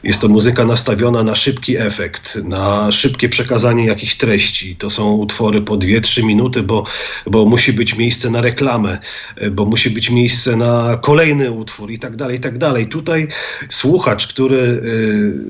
[0.02, 4.76] jest to muzyka nastawiona na szybki efekt, na szybkie przekazanie jakichś treści.
[4.76, 6.84] To są utwory po 2-3 minuty, bo,
[7.26, 8.98] bo musi być miejsce na reklamę,
[9.36, 12.86] e, bo musi być miejsce na kolejny utwór i tak dalej, i tak dalej.
[12.86, 13.28] Tutaj
[13.70, 14.82] słuchacz, który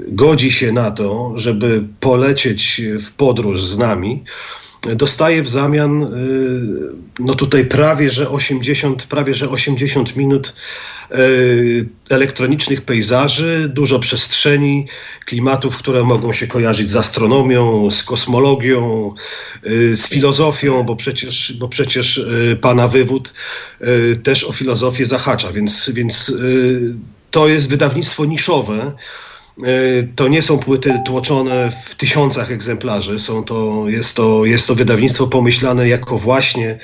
[0.09, 4.25] godzi się na to, żeby polecieć w podróż z nami,
[4.83, 6.09] dostaje w zamian y,
[7.19, 10.55] no tutaj prawie że 80, prawie że 80 minut
[11.11, 14.87] y, elektronicznych pejzaży, dużo przestrzeni,
[15.27, 19.15] klimatów, które mogą się kojarzyć z astronomią, z kosmologią,
[19.67, 22.21] y, z filozofią, bo przecież, bo przecież
[22.61, 23.35] pana wywód
[24.23, 26.33] też o filozofię zahacza, więc, więc
[27.31, 28.93] to jest wydawnictwo niszowe,
[30.17, 33.19] to nie są płyty tłoczone w tysiącach egzemplarzy.
[33.19, 36.79] Są to, jest, to, jest to wydawnictwo pomyślane jako właśnie,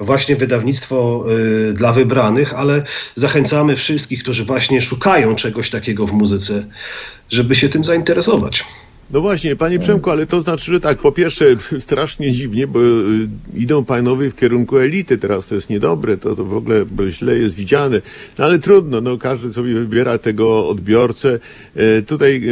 [0.00, 1.24] właśnie wydawnictwo
[1.70, 2.84] y, dla wybranych, ale
[3.14, 6.66] zachęcamy wszystkich, którzy właśnie szukają czegoś takiego w muzyce,
[7.30, 8.64] żeby się tym zainteresować.
[9.10, 11.44] No właśnie, panie Przemku, ale to znaczy, że tak, po pierwsze
[11.80, 16.44] strasznie dziwnie, bo y, idą panowie w kierunku elity, teraz to jest niedobre, to, to
[16.44, 18.00] w ogóle źle jest widziane,
[18.38, 21.38] no ale trudno, no każdy sobie wybiera tego odbiorcę.
[21.74, 22.42] E, tutaj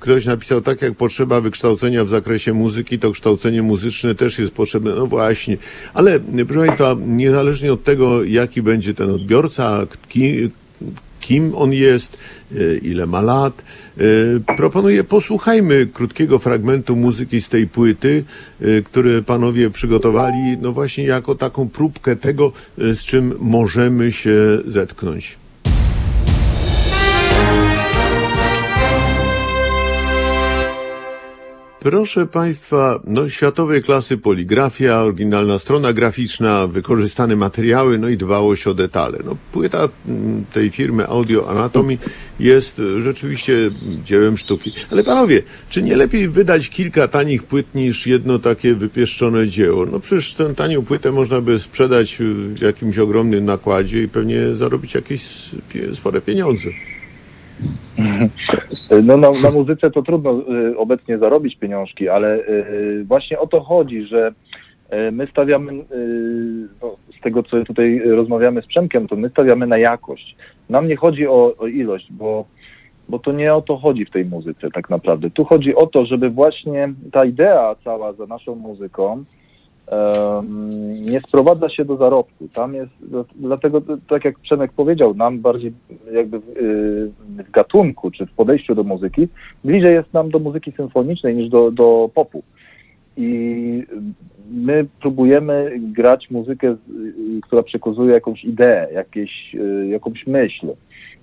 [0.00, 4.94] ktoś napisał, tak jak potrzeba wykształcenia w zakresie muzyki, to kształcenie muzyczne też jest potrzebne,
[4.94, 5.56] no właśnie,
[5.94, 9.86] ale proszę Państwa, niezależnie od tego, jaki będzie ten odbiorca,
[11.30, 12.18] kim on jest,
[12.52, 13.62] e, ile ma lat.
[13.62, 18.24] E, proponuję, posłuchajmy krótkiego fragmentu muzyki z tej płyty,
[18.60, 25.39] e, które panowie przygotowali, no właśnie jako taką próbkę tego, z czym możemy się zetknąć.
[31.80, 38.74] Proszę Państwa, no światowej klasy poligrafia, oryginalna strona graficzna, wykorzystane materiały, no i dbałość o
[38.74, 39.18] detale.
[39.24, 41.98] No, płyta mm, tej firmy Audio Anatomy
[42.40, 43.70] jest rzeczywiście
[44.04, 44.72] dziełem sztuki.
[44.90, 49.86] Ale panowie, czy nie lepiej wydać kilka tanich płyt niż jedno takie wypieszczone dzieło?
[49.86, 54.94] No przecież tę tanią płytę można by sprzedać w jakimś ogromnym nakładzie i pewnie zarobić
[54.94, 55.22] jakieś
[55.94, 56.70] spore pieniądze.
[59.02, 63.60] No na, na muzyce to trudno y, obecnie zarobić pieniążki, ale y, właśnie o to
[63.60, 64.32] chodzi, że
[64.92, 65.72] y, my stawiamy,
[66.82, 70.36] no, z tego co tutaj rozmawiamy z Przemkiem, to my stawiamy na jakość.
[70.68, 72.44] Nam nie chodzi o, o ilość, bo,
[73.08, 75.30] bo to nie o to chodzi w tej muzyce tak naprawdę.
[75.30, 79.24] Tu chodzi o to, żeby właśnie ta idea cała za naszą muzyką,
[81.10, 82.48] nie sprowadza się do zarobku.
[82.54, 82.92] Tam jest,
[83.34, 85.72] dlatego, tak jak Przemek powiedział, nam bardziej
[86.12, 89.28] jakby w, y, w gatunku, czy w podejściu do muzyki,
[89.64, 92.42] bliżej jest nam do muzyki symfonicznej niż do, do popu.
[93.16, 93.84] I
[94.50, 96.76] my próbujemy grać muzykę,
[97.42, 100.66] która przekazuje jakąś ideę, jakieś, y, jakąś myśl,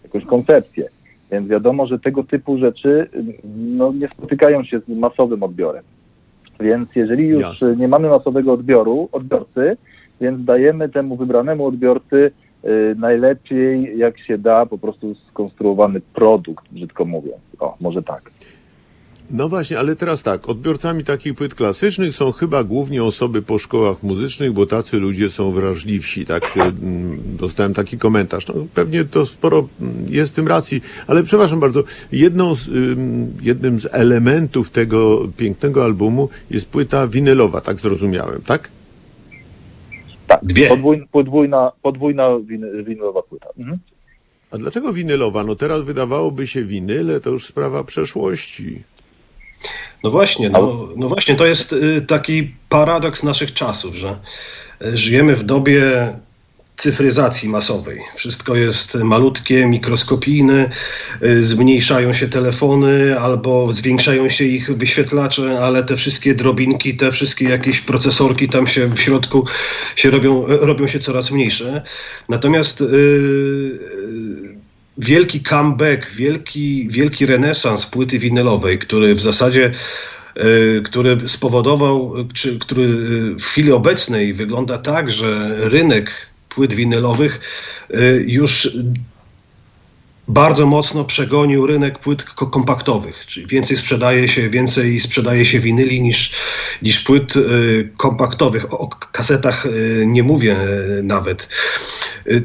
[0.03, 0.89] jakąś koncepcję.
[1.31, 3.10] Więc wiadomo, że tego typu rzeczy
[3.57, 5.84] no, nie spotykają się z masowym odbiorem.
[6.59, 7.75] Więc jeżeli już Jasne.
[7.75, 9.77] nie mamy masowego odbioru, odbiorcy,
[10.21, 12.31] więc dajemy temu wybranemu odbiorcy
[12.65, 17.41] y, najlepiej jak się da po prostu skonstruowany produkt, brzydko mówiąc.
[17.59, 18.31] O, może tak.
[19.32, 24.04] No właśnie, ale teraz tak, odbiorcami takich płyt klasycznych są chyba głównie osoby po szkołach
[24.04, 28.48] muzycznych, bo tacy ludzie są wrażliwsi, tak, y, mm, dostałem taki komentarz.
[28.48, 32.70] No, pewnie to sporo mm, jest w tym racji, ale przepraszam bardzo, jedną z,
[33.41, 38.70] jednym z elementów tego pięknego albumu jest płyta winylowa, tak zrozumiałem, tak?
[40.28, 40.68] Tak, Dwie.
[40.68, 42.30] Podwójna, podwójna, podwójna
[42.84, 43.49] winylowa płyta.
[43.58, 43.78] Mhm.
[44.52, 45.44] A dlaczego winylowa?
[45.44, 48.84] No teraz wydawałoby się winyle, to już sprawa przeszłości.
[50.03, 54.19] No właśnie, no, no właśnie, to jest y, taki paradoks naszych czasów, że
[54.85, 55.81] y, żyjemy w dobie
[56.77, 58.01] cyfryzacji masowej.
[58.15, 60.69] Wszystko jest malutkie, mikroskopijne,
[61.23, 67.45] y, zmniejszają się telefony albo zwiększają się ich wyświetlacze, ale te wszystkie drobinki, te wszystkie
[67.45, 69.45] jakieś procesorki tam się w środku
[69.95, 71.84] się robią, robią się coraz mniejsze.
[72.29, 72.84] Natomiast
[74.98, 79.72] wielki comeback, wielki, wielki renesans płyty winylowej, który w zasadzie
[80.36, 82.88] e, który spowodował, czy, który
[83.36, 86.11] w chwili obecnej wygląda tak, że rynek
[86.49, 87.40] płyt winylowych
[87.94, 88.69] e, już
[90.28, 96.32] bardzo mocno przegonił rynek płyt kompaktowych, czyli więcej sprzedaje się, więcej sprzedaje się winyli niż,
[96.82, 98.74] niż płyt y, kompaktowych.
[98.74, 100.56] O kasetach y, nie mówię
[101.04, 101.49] nawet.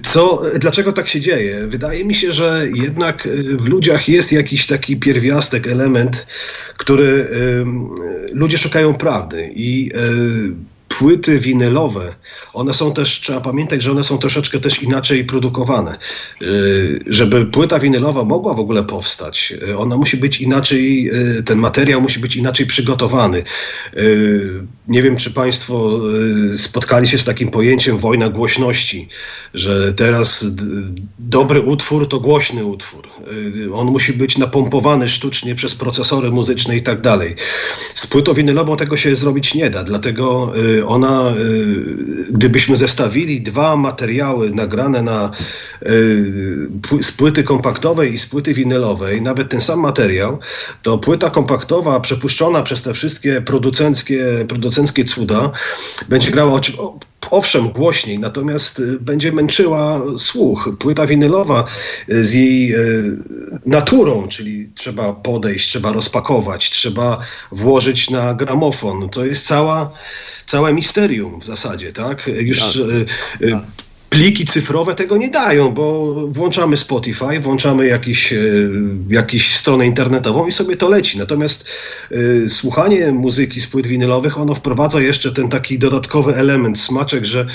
[0.03, 1.67] Co, dlaczego tak się dzieje?
[1.67, 3.29] Wydaje mi się, że jednak
[3.59, 6.27] w ludziach jest jakiś taki pierwiastek, element,
[6.77, 7.65] który y,
[8.33, 9.91] ludzie szukają prawdy i
[10.99, 12.15] płyty winylowe,
[12.53, 15.99] one są też, trzeba pamiętać, że one są troszeczkę też inaczej produkowane.
[16.43, 21.59] Y, żeby płyta winylowa mogła w ogóle powstać, y, ona musi być inaczej, y, ten
[21.59, 23.43] materiał musi być inaczej przygotowany.
[24.89, 26.01] Nie wiem, czy Państwo
[26.57, 29.09] spotkali się z takim pojęciem wojna głośności,
[29.55, 30.47] że teraz
[31.19, 33.09] dobry utwór to głośny utwór.
[33.73, 37.37] On musi być napompowany sztucznie przez procesory muzyczne i tak dalej.
[37.95, 40.53] Z płytą winylową tego się zrobić nie da, dlatego
[40.87, 45.31] ona, y, gdybyśmy zestawili dwa materiały nagrane na,
[45.83, 50.39] y, z płyty kompaktowej i z płyty winylowej, nawet ten sam materiał,
[50.83, 55.51] to płyta kompaktowa przepuszczona przez te wszystkie producenckie, producenckie cuda
[56.09, 56.61] będzie grała
[57.33, 60.71] owszem, głośniej, natomiast y, będzie męczyła słuch.
[60.79, 61.65] Płyta winylowa
[62.09, 62.75] z jej
[63.67, 67.19] naturą, czyli trzeba podejść, trzeba rozpakować, trzeba
[67.53, 69.09] włożyć na gramofon.
[69.09, 69.93] To jest cała
[70.47, 72.31] całe misterium w zasadzie, tak?
[72.41, 72.71] Już e,
[73.47, 73.67] e,
[74.13, 78.39] pliki cyfrowe tego nie dają, bo włączamy Spotify, włączamy jakiś, e,
[79.09, 81.19] jakiś stronę internetową i sobie to leci.
[81.19, 81.69] Natomiast
[82.13, 87.47] y, słuchanie muzyki z płyt winylowych, ono wprowadza jeszcze ten taki dodatkowy element, smaczek, że,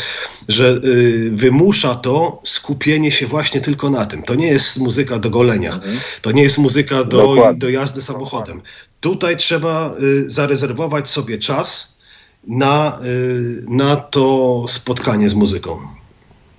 [0.48, 4.24] że y, wymusza to skupienie się właśnie tylko na tym.
[4.24, 6.00] To nie jest muzyka do golenia, mhm.
[6.22, 8.62] to nie jest muzyka do, do jazdy samochodem.
[9.00, 11.98] Tutaj trzeba y, zarezerwować sobie czas,
[12.48, 15.97] na, y, na to spotkanie z muzyką.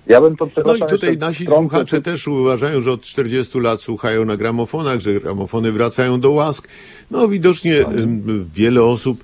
[0.09, 2.01] Ja bym to No i tutaj nasi słuchacze czy...
[2.01, 6.67] też uważają, że od 40 lat słuchają na gramofonach, że gramofony wracają do łask.
[7.11, 8.33] No widocznie no.
[8.53, 9.23] wiele osób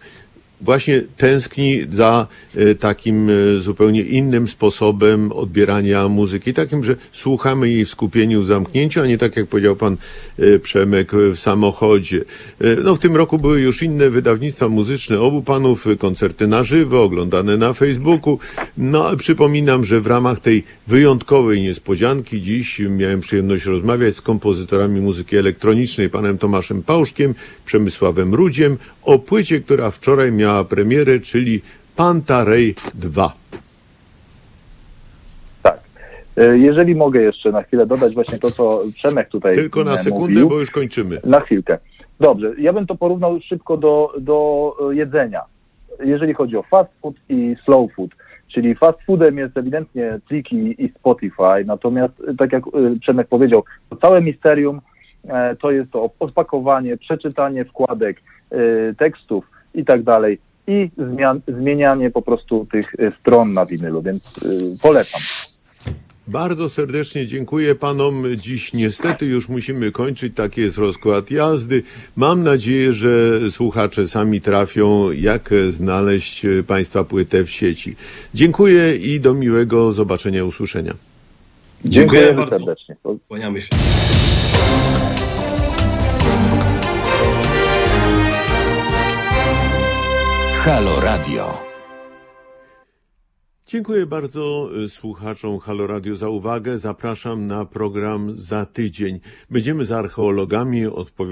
[0.61, 7.85] właśnie tęskni za e, takim e, zupełnie innym sposobem odbierania muzyki, takim, że słuchamy jej
[7.85, 9.97] w skupieniu, w zamknięciu, a nie tak jak powiedział pan
[10.39, 12.21] e, Przemek w samochodzie.
[12.83, 17.57] No w tym roku były już inne wydawnictwa muzyczne obu panów, koncerty na żywo, oglądane
[17.57, 18.39] na Facebooku.
[18.77, 25.37] No przypominam, że w ramach tej wyjątkowej niespodzianki dziś miałem przyjemność rozmawiać z kompozytorami muzyki
[25.37, 31.61] elektronicznej, panem Tomaszem Pałszkiem, Przemysławem Rudziem o płycie, która wczoraj miała miała premierę, czyli
[31.95, 33.33] Pantarej 2.
[35.63, 35.79] Tak.
[36.37, 40.33] E, jeżeli mogę jeszcze na chwilę dodać właśnie to, co Przemek tutaj Tylko na sekundę,
[40.33, 40.49] mówił.
[40.49, 41.21] bo już kończymy.
[41.23, 41.77] Na chwilkę.
[42.19, 45.41] Dobrze, ja bym to porównał szybko do, do jedzenia.
[46.03, 48.11] Jeżeli chodzi o fast food i slow food,
[48.47, 53.95] czyli fast foodem jest ewidentnie Triki i Spotify, natomiast tak jak e, Przemek powiedział, to
[53.95, 54.81] całe misterium
[55.27, 58.21] e, to jest to opakowanie, przeczytanie wkładek,
[58.97, 60.37] tekstów, i tak dalej.
[60.67, 65.21] I zmian, zmienianie po prostu tych e, stron na winylu, więc y, polecam.
[66.27, 68.23] Bardzo serdecznie dziękuję panom.
[68.37, 70.35] Dziś niestety już musimy kończyć.
[70.35, 71.83] Taki jest rozkład jazdy.
[72.15, 77.95] Mam nadzieję, że słuchacze sami trafią, jak znaleźć państwa płytę w sieci.
[78.33, 80.93] Dziękuję i do miłego zobaczenia, usłyszenia.
[81.85, 82.95] Dziękuję, Dziękuję bardzo serdecznie.
[83.27, 83.69] Kłaniamy się.
[90.65, 91.61] Halo Radio.
[93.67, 96.77] Dziękuję bardzo y, słuchaczom Halo Radio za uwagę.
[96.77, 99.19] Zapraszam na program za tydzień.
[99.49, 100.83] Będziemy z archeologami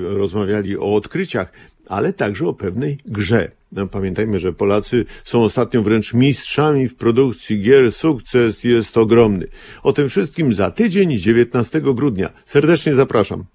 [0.03, 1.51] rozmawiali o odkryciach,
[1.87, 3.51] ale także o pewnej grze.
[3.71, 7.91] No, pamiętajmy, że Polacy są ostatnio wręcz mistrzami w produkcji gier.
[7.91, 9.47] Sukces jest ogromny.
[9.83, 12.29] O tym wszystkim za tydzień, 19 grudnia.
[12.45, 13.45] Serdecznie zapraszam.